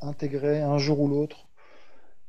intégrer 0.00 0.60
un 0.60 0.78
jour 0.78 1.00
ou 1.00 1.08
l'autre 1.08 1.48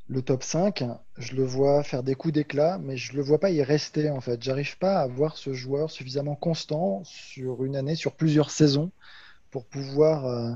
le 0.10 0.22
top 0.24 0.44
5. 0.44 0.84
Je 1.18 1.36
le 1.36 1.44
vois 1.44 1.84
faire 1.84 2.04
des 2.04 2.15
coups 2.15 2.34
d'éclat, 2.34 2.80
mais 2.80 2.98
je 2.98 3.13
ne 3.13 3.18
le 3.18 3.24
vois 3.24 3.39
pas 3.39 3.52
y 3.52 3.62
rester 3.63 4.10
en 4.10 4.20
fait. 4.20 4.42
J'arrive 4.44 4.78
pas 4.78 5.00
à 5.00 5.08
voir 5.08 5.38
ce 5.38 5.54
joueur 5.54 5.92
suffisamment 5.92 6.36
constant 6.36 7.04
sur 7.04 7.63
une 7.63 7.76
année, 7.76 7.96
sur 7.96 8.13
plusieurs 8.15 8.50
saisons 8.50 8.92
pour 9.52 9.65
pouvoir 9.65 10.26
euh, 10.26 10.52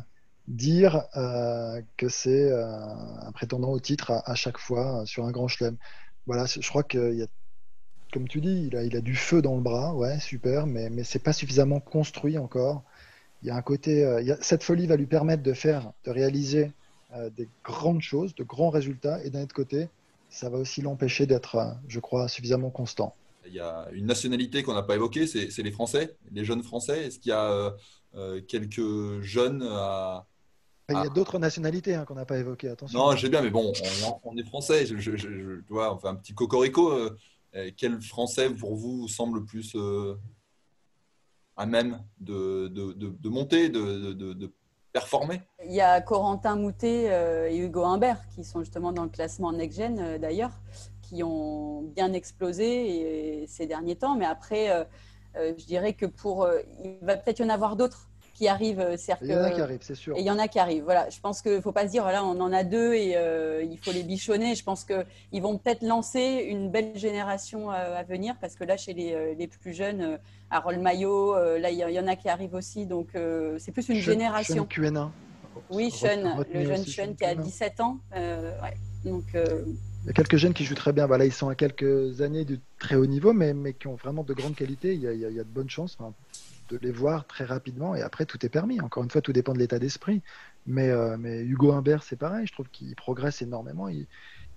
dire 0.47 1.03
euh, 1.15 1.81
que 1.97 2.09
c'est 2.09 2.51
euh, 2.51 2.65
un 2.65 3.31
prétendant 3.31 3.69
au 3.69 3.79
titre 3.79 4.11
à, 4.25 4.35
chaque 4.35 4.57
fois 4.57 5.05
sur 5.05 5.25
un 5.25 5.31
grand 5.31 5.47
chelem. 5.47 5.77
Voilà, 6.25 6.45
je 6.45 6.67
crois 6.67 6.83
qu'il 6.83 7.15
y 7.15 7.23
a, 7.23 7.27
comme 8.13 8.27
tu 8.27 8.39
dis, 8.39 8.67
il 8.67 8.77
a, 8.77 8.83
il 8.83 8.95
a 8.95 9.01
du 9.01 9.15
feu 9.15 9.41
dans 9.41 9.55
le 9.55 9.61
bras, 9.61 9.93
ouais, 9.95 10.19
super, 10.19 10.67
mais, 10.67 10.89
mais 10.89 11.03
c'est 11.03 11.19
pas 11.19 11.33
suffisamment 11.33 11.79
construit 11.79 12.37
encore. 12.37 12.83
Il 13.41 13.47
y 13.47 13.51
a 13.51 13.55
un 13.55 13.61
côté, 13.61 14.07
il 14.21 14.27
y 14.27 14.31
a, 14.31 14.37
cette 14.41 14.63
folie 14.63 14.87
va 14.87 14.95
lui 14.95 15.07
permettre 15.07 15.43
de 15.43 15.53
faire, 15.53 15.91
de 16.05 16.11
réaliser 16.11 16.71
des 17.35 17.47
grandes 17.63 18.01
choses, 18.01 18.33
de 18.35 18.43
grands 18.43 18.69
résultats, 18.69 19.23
et 19.23 19.29
d'un 19.29 19.43
autre 19.43 19.53
côté, 19.53 19.89
ça 20.29 20.49
va 20.49 20.57
aussi 20.57 20.81
l'empêcher 20.81 21.25
d'être, 21.25 21.75
je 21.87 21.99
crois, 21.99 22.27
suffisamment 22.27 22.69
constant. 22.69 23.15
Il 23.45 23.53
y 23.53 23.59
a 23.59 23.87
une 23.91 24.05
nationalité 24.05 24.63
qu'on 24.63 24.73
n'a 24.73 24.83
pas 24.83 24.95
évoquée, 24.95 25.27
c'est 25.27 25.61
les 25.61 25.71
Français, 25.71 26.15
les 26.31 26.45
jeunes 26.45 26.63
Français. 26.63 27.07
Est-ce 27.07 27.19
qu'il 27.19 27.31
y 27.31 27.33
a 27.33 27.73
quelques 28.47 29.21
jeunes 29.21 29.63
à. 29.63 30.25
Il 30.89 30.95
y 30.95 30.97
a 30.97 31.09
d'autres 31.09 31.39
nationalités 31.39 31.95
hein, 31.95 32.05
qu'on 32.05 32.15
n'a 32.15 32.25
pas 32.25 32.37
évoquées, 32.37 32.69
attention. 32.69 32.99
Non, 32.99 33.15
j'ai 33.15 33.29
bien, 33.29 33.41
mais 33.41 33.49
bon, 33.49 33.71
on, 34.23 34.37
est 34.37 34.43
français. 34.43 34.85
Je, 34.85 34.97
je, 34.97 35.15
je, 35.15 35.61
on 35.69 35.97
fait 35.97 36.07
un 36.07 36.15
petit 36.15 36.33
cocorico. 36.33 37.09
Quel 37.77 38.01
français 38.01 38.49
pour 38.49 38.75
vous 38.75 39.07
semble 39.07 39.45
plus 39.45 39.75
à 41.55 41.65
même 41.65 42.03
de, 42.19 42.67
de, 42.67 42.93
de, 42.93 43.29
monter, 43.29 43.69
de, 43.69 44.53
performer? 44.91 45.41
Il 45.65 45.73
y 45.73 45.81
a 45.81 46.01
Corentin 46.01 46.55
Moutet 46.55 47.09
euh, 47.09 47.49
et 47.49 47.57
Hugo 47.57 47.83
Humbert 47.83 48.27
qui 48.29 48.43
sont 48.43 48.59
justement 48.59 48.91
dans 48.91 49.03
le 49.03 49.09
classement 49.09 49.51
Next 49.51 49.79
Gen 49.79 49.99
euh, 49.99 50.17
d'ailleurs, 50.19 50.51
qui 51.01 51.23
ont 51.23 51.81
bien 51.81 52.13
explosé 52.13 53.45
ces 53.47 53.65
derniers 53.65 53.95
temps. 53.95 54.15
Mais 54.15 54.25
après, 54.25 54.69
euh, 54.69 54.83
je 55.35 55.65
dirais 55.65 55.93
que 55.93 56.05
pour. 56.05 56.47
il 56.83 56.97
va 57.01 57.17
peut-être 57.17 57.39
y 57.39 57.43
en 57.43 57.49
avoir 57.49 57.75
d'autres 57.75 58.09
qui 58.33 58.47
arrivent. 58.47 58.79
Euh, 58.79 58.97
il 59.21 59.27
y 59.27 59.35
en 59.35 59.43
a 59.43 59.51
qui 59.51 59.61
arrivent, 59.61 59.79
c'est 59.81 59.95
sûr. 59.95 60.17
Et 60.17 60.21
il 60.21 60.25
y 60.25 60.31
en 60.31 60.39
a 60.39 60.47
qui 60.47 60.59
arrivent. 60.59 60.83
Voilà, 60.83 61.09
je 61.09 61.19
pense 61.19 61.41
qu'il 61.41 61.53
ne 61.53 61.61
faut 61.61 61.71
pas 61.71 61.85
se 61.85 61.91
dire, 61.91 62.03
voilà, 62.03 62.23
on 62.23 62.39
en 62.41 62.51
a 62.51 62.63
deux 62.63 62.93
et 62.93 63.15
euh, 63.15 63.63
il 63.63 63.77
faut 63.77 63.91
les 63.91 64.03
bichonner. 64.03 64.55
Je 64.55 64.63
pense 64.63 64.83
qu'ils 64.83 65.41
vont 65.41 65.57
peut-être 65.57 65.83
lancer 65.83 66.45
une 66.49 66.69
belle 66.69 66.97
génération 66.97 67.71
euh, 67.71 67.97
à 67.97 68.03
venir 68.03 68.35
parce 68.41 68.55
que 68.55 68.63
là, 68.63 68.75
chez 68.75 68.93
les, 68.93 69.35
les 69.35 69.47
plus 69.47 69.73
jeunes, 69.73 70.17
Harold 70.49 70.81
Maillot, 70.81 71.35
là, 71.57 71.69
il 71.69 71.77
y 71.77 71.99
en 71.99 72.07
a 72.07 72.15
qui 72.15 72.29
arrivent 72.29 72.55
aussi. 72.55 72.85
Donc, 72.85 73.09
c'est 73.57 73.71
plus 73.71 73.87
une 73.89 73.99
génération. 73.99 74.67
Sean 74.69 74.81
QN1. 74.81 75.09
Oui, 75.69 75.91
Sean, 75.91 76.43
le 76.53 76.65
jeune 76.65 76.85
Sean 76.85 77.13
qui 77.13 77.25
a 77.25 77.35
17 77.35 77.79
ans. 77.79 77.99
Ouais. 78.13 78.75
Donc, 79.05 79.25
il 79.33 80.07
y 80.07 80.09
a 80.09 80.13
quelques 80.13 80.37
jeunes 80.37 80.53
qui 80.53 80.65
jouent 80.65 80.75
très 80.75 80.91
bien. 80.91 81.05
Voilà, 81.05 81.25
ils 81.25 81.33
sont 81.33 81.49
à 81.49 81.55
quelques 81.55 82.21
années 82.21 82.45
de 82.45 82.59
très 82.79 82.95
haut 82.95 83.05
niveau, 83.05 83.31
mais, 83.31 83.53
mais 83.53 83.73
qui 83.73 83.87
ont 83.87 83.95
vraiment 83.95 84.23
de 84.23 84.33
grandes 84.33 84.55
qualités. 84.55 84.93
Il 84.93 85.01
y 85.01 85.07
a, 85.07 85.13
il 85.13 85.19
y 85.21 85.39
a 85.39 85.43
de 85.43 85.49
bonnes 85.49 85.69
chances 85.69 85.97
de 86.77 86.85
les 86.85 86.91
voir 86.91 87.27
très 87.27 87.45
rapidement. 87.45 87.95
Et 87.95 88.01
après, 88.01 88.25
tout 88.25 88.43
est 88.45 88.49
permis. 88.49 88.81
Encore 88.81 89.03
une 89.03 89.09
fois, 89.09 89.21
tout 89.21 89.33
dépend 89.33 89.53
de 89.53 89.59
l'état 89.59 89.79
d'esprit. 89.79 90.21
Mais, 90.65 90.89
euh, 90.89 91.17
mais 91.17 91.41
Hugo 91.41 91.71
Humbert, 91.71 92.03
c'est 92.03 92.15
pareil. 92.15 92.47
Je 92.47 92.53
trouve 92.53 92.69
qu'il 92.69 92.95
progresse 92.95 93.41
énormément. 93.41 93.89
Il, 93.89 94.07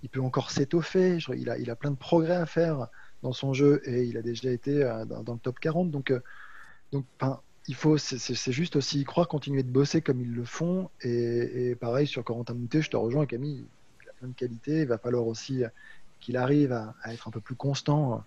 il 0.02 0.08
peut 0.08 0.20
encore 0.20 0.50
s'étoffer. 0.50 1.18
Il 1.36 1.50
a, 1.50 1.58
il 1.58 1.70
a 1.70 1.76
plein 1.76 1.90
de 1.90 1.96
progrès 1.96 2.36
à 2.36 2.46
faire 2.46 2.88
dans 3.22 3.32
son 3.32 3.52
jeu 3.52 3.80
et 3.84 4.04
il 4.04 4.16
a 4.16 4.22
déjà 4.22 4.50
été 4.50 4.82
euh, 4.82 5.04
dans, 5.04 5.32
le 5.32 5.38
top 5.38 5.58
40. 5.58 5.90
Donc, 5.90 6.10
euh, 6.10 6.20
donc 6.92 7.04
il 7.68 7.74
faut, 7.74 7.98
c'est 7.98 8.52
juste 8.52 8.76
aussi 8.76 9.00
y 9.00 9.04
croire, 9.04 9.26
continuer 9.26 9.64
de 9.64 9.70
bosser 9.70 10.00
comme 10.00 10.20
ils 10.20 10.32
le 10.32 10.44
font. 10.44 10.90
Et, 11.02 11.74
pareil 11.80 12.06
sur 12.06 12.22
Corentin 12.22 12.54
Moutet, 12.54 12.82
je 12.82 12.90
te 12.90 12.96
rejoins, 12.96 13.26
Camille. 13.26 13.64
Il 14.02 14.08
a 14.08 14.12
plein 14.12 14.28
de 14.28 14.34
qualités. 14.34 14.82
Il 14.82 14.88
va 14.88 14.98
falloir 14.98 15.26
aussi 15.26 15.64
qu'il 16.20 16.36
arrive 16.36 16.72
à, 16.72 16.94
être 17.06 17.26
un 17.26 17.32
peu 17.32 17.40
plus 17.40 17.56
constant 17.56 18.24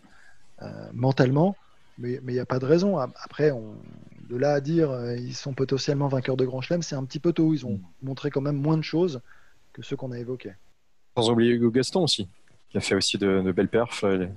mentalement 0.92 1.56
mais 2.00 2.20
il 2.28 2.34
n'y 2.34 2.40
a 2.40 2.46
pas 2.46 2.60
de 2.60 2.66
raison. 2.66 2.98
Après, 2.98 3.52
on, 3.52 3.76
de 4.30 4.38
là 4.38 4.54
à 4.54 4.62
dire 4.62 4.92
euh, 4.92 5.18
ils 5.18 5.34
sont 5.34 5.54
potentiellement 5.54 6.08
vainqueurs 6.08 6.38
de 6.38 6.46
Grand 6.46 6.62
Chelem, 6.62 6.82
c'est 6.82 6.96
un 6.96 7.04
petit 7.04 7.20
peu 7.20 7.34
tôt. 7.34 7.54
Ils 7.54 7.66
ont 7.66 7.74
mm. 7.78 7.82
montré 8.04 8.30
quand 8.30 8.42
même 8.42 8.58
moins 8.58 8.78
de 8.78 8.84
choses 8.84 9.22
que 9.74 9.82
ceux 9.82 9.96
qu'on 9.96 10.12
a 10.12 10.20
évoqués. 10.20 10.54
Sans 11.18 11.30
oublier 11.30 11.54
Hugo 11.54 11.72
Gaston 11.72 12.04
aussi, 12.04 12.30
qui 12.70 12.78
a 12.78 12.82
fait 12.82 12.96
aussi 12.96 13.18
de, 13.18 13.52
belles 13.52 13.68
perfs 13.68 14.04
euh, 14.04 14.28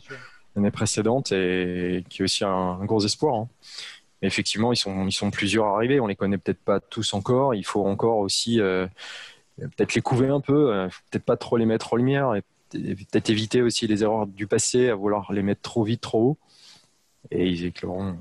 l'année 0.57 0.71
précédente 0.71 1.33
et 1.33 2.05
qui 2.09 2.23
est 2.23 2.25
aussi 2.25 2.45
un, 2.45 2.85
gros 2.85 3.05
espoir. 3.05 3.37
Hein. 3.37 3.49
effectivement, 4.23 4.73
ils 4.73 4.77
sont, 4.77 5.07
ils 5.07 5.13
sont 5.13 5.31
plusieurs 5.31 5.67
arrivés. 5.67 6.01
On 6.01 6.07
les 6.07 6.17
connaît 6.17 6.39
peut-être 6.39 6.63
pas 6.65 6.81
tous 6.81 7.15
encore. 7.15 7.55
Il 7.55 7.65
faut 7.65 7.87
encore 7.87 8.19
aussi 8.19 8.61
euh, 8.61 8.87
peut-être 9.59 9.95
les 9.95 10.03
couver 10.03 10.29
un 10.29 10.41
peu, 10.41 10.89
peut-être 11.11 11.25
pas 11.25 11.37
trop 11.37 11.57
les 11.57 11.67
mettre 11.67 11.93
en 11.93 11.97
lumière 11.97 12.35
et 12.35 12.43
peut-être 12.71 13.29
éviter 13.29 13.61
aussi 13.61 13.87
les 13.87 14.03
erreurs 14.03 14.27
du 14.27 14.47
passé 14.47 14.89
à 14.89 14.95
vouloir 14.95 15.31
les 15.33 15.43
mettre 15.43 15.61
trop 15.61 15.85
vite, 15.85 16.01
trop 16.01 16.31
haut 16.31 16.39
et 17.33 17.49
ils 17.49 17.65
écloront 17.65 18.17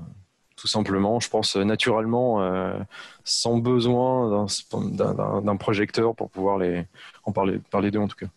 tout 0.56 0.68
simplement, 0.68 1.18
je 1.18 1.28
pense, 1.28 1.56
naturellement, 1.56 2.40
euh, 2.42 2.78
sans 3.24 3.58
besoin 3.58 4.46
d'un 4.70 5.56
projecteur 5.56 6.14
pour 6.14 6.30
pouvoir 6.30 6.58
les, 6.58 6.86
en 7.24 7.32
parler, 7.32 7.58
parler 7.70 7.90
d'eux 7.90 7.98
en 7.98 8.06
tout 8.08 8.16
cas. 8.16 8.28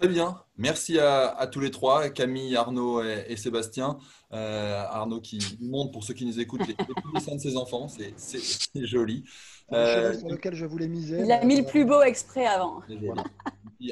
Très 0.00 0.08
bien. 0.08 0.40
Merci 0.56 0.98
à, 0.98 1.48
tous 1.50 1.60
les 1.60 1.70
trois, 1.70 2.08
Camille, 2.10 2.56
Arnaud 2.56 3.02
et, 3.02 3.36
Sébastien. 3.36 3.98
Euh, 4.32 4.84
Arnaud 4.90 5.20
qui 5.20 5.38
montre, 5.60 5.92
pour 5.92 6.04
ceux 6.04 6.14
qui 6.14 6.24
nous 6.24 6.38
écoutent, 6.40 6.66
les, 6.66 6.76
les 6.78 7.20
dessins 7.20 7.34
de 7.34 7.40
ses 7.40 7.56
enfants. 7.56 7.88
C'est 7.88 8.84
joli. 8.86 9.24
Euh, 9.72 10.18
sur 10.18 10.28
lequel 10.28 10.54
je 10.54 10.64
voulais 10.64 10.88
miser. 10.88 11.20
Il 11.24 11.32
a 11.32 11.44
mis 11.44 11.56
le 11.56 11.64
plus 11.64 11.84
beau 11.84 12.02
exprès 12.02 12.46
avant. 12.46 12.82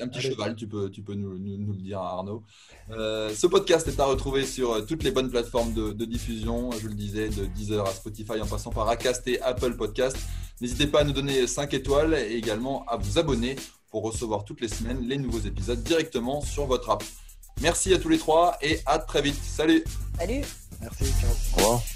Un 0.01 0.09
petit 0.09 0.21
cheval, 0.21 0.57
tu 0.57 0.67
peux, 0.67 0.91
tu 0.91 1.03
peux 1.03 1.15
nous, 1.15 1.39
nous, 1.39 1.73
le 1.73 1.79
dire, 1.79 2.01
Arnaud. 2.01 2.43
Euh, 2.91 3.33
ce 3.35 3.47
podcast 3.47 3.87
est 3.87 4.01
à 4.01 4.05
retrouver 4.05 4.45
sur 4.45 4.85
toutes 4.85 5.05
les 5.05 5.13
bonnes 5.13 5.31
plateformes 5.31 5.73
de, 5.75 5.93
de, 5.93 6.05
diffusion, 6.05 6.73
je 6.73 6.89
le 6.89 6.95
disais, 6.95 7.29
de 7.29 7.47
Deezer 7.47 7.87
à 7.87 7.93
Spotify 7.93 8.41
en 8.41 8.47
passant 8.47 8.71
par 8.71 8.89
Acast 8.89 9.29
et 9.29 9.41
Apple 9.43 9.77
Podcast. 9.77 10.17
N'hésitez 10.61 10.87
pas 10.87 11.01
à 11.01 11.05
nous 11.05 11.13
donner 11.13 11.47
5 11.47 11.73
étoiles 11.75 12.15
et 12.15 12.35
également 12.35 12.85
à 12.87 12.97
vous 12.97 13.19
abonner 13.19 13.57
pour 13.91 14.03
recevoir 14.03 14.45
toutes 14.45 14.61
les 14.61 14.69
semaines 14.69 15.07
les 15.07 15.19
nouveaux 15.19 15.41
épisodes 15.41 15.83
directement 15.83 16.41
sur 16.41 16.67
votre 16.67 16.91
app. 16.91 17.05
Merci 17.63 17.95
à 17.95 17.99
tous 17.99 18.09
les 18.09 18.19
trois 18.19 18.59
et 18.61 18.81
à 18.87 18.99
très 18.99 19.23
vite. 19.23 19.43
Salut. 19.43 19.85
Salut. 20.19 20.43
Merci. 20.81 21.05
Ciao. 21.21 21.31
Au 21.31 21.57
revoir. 21.57 21.96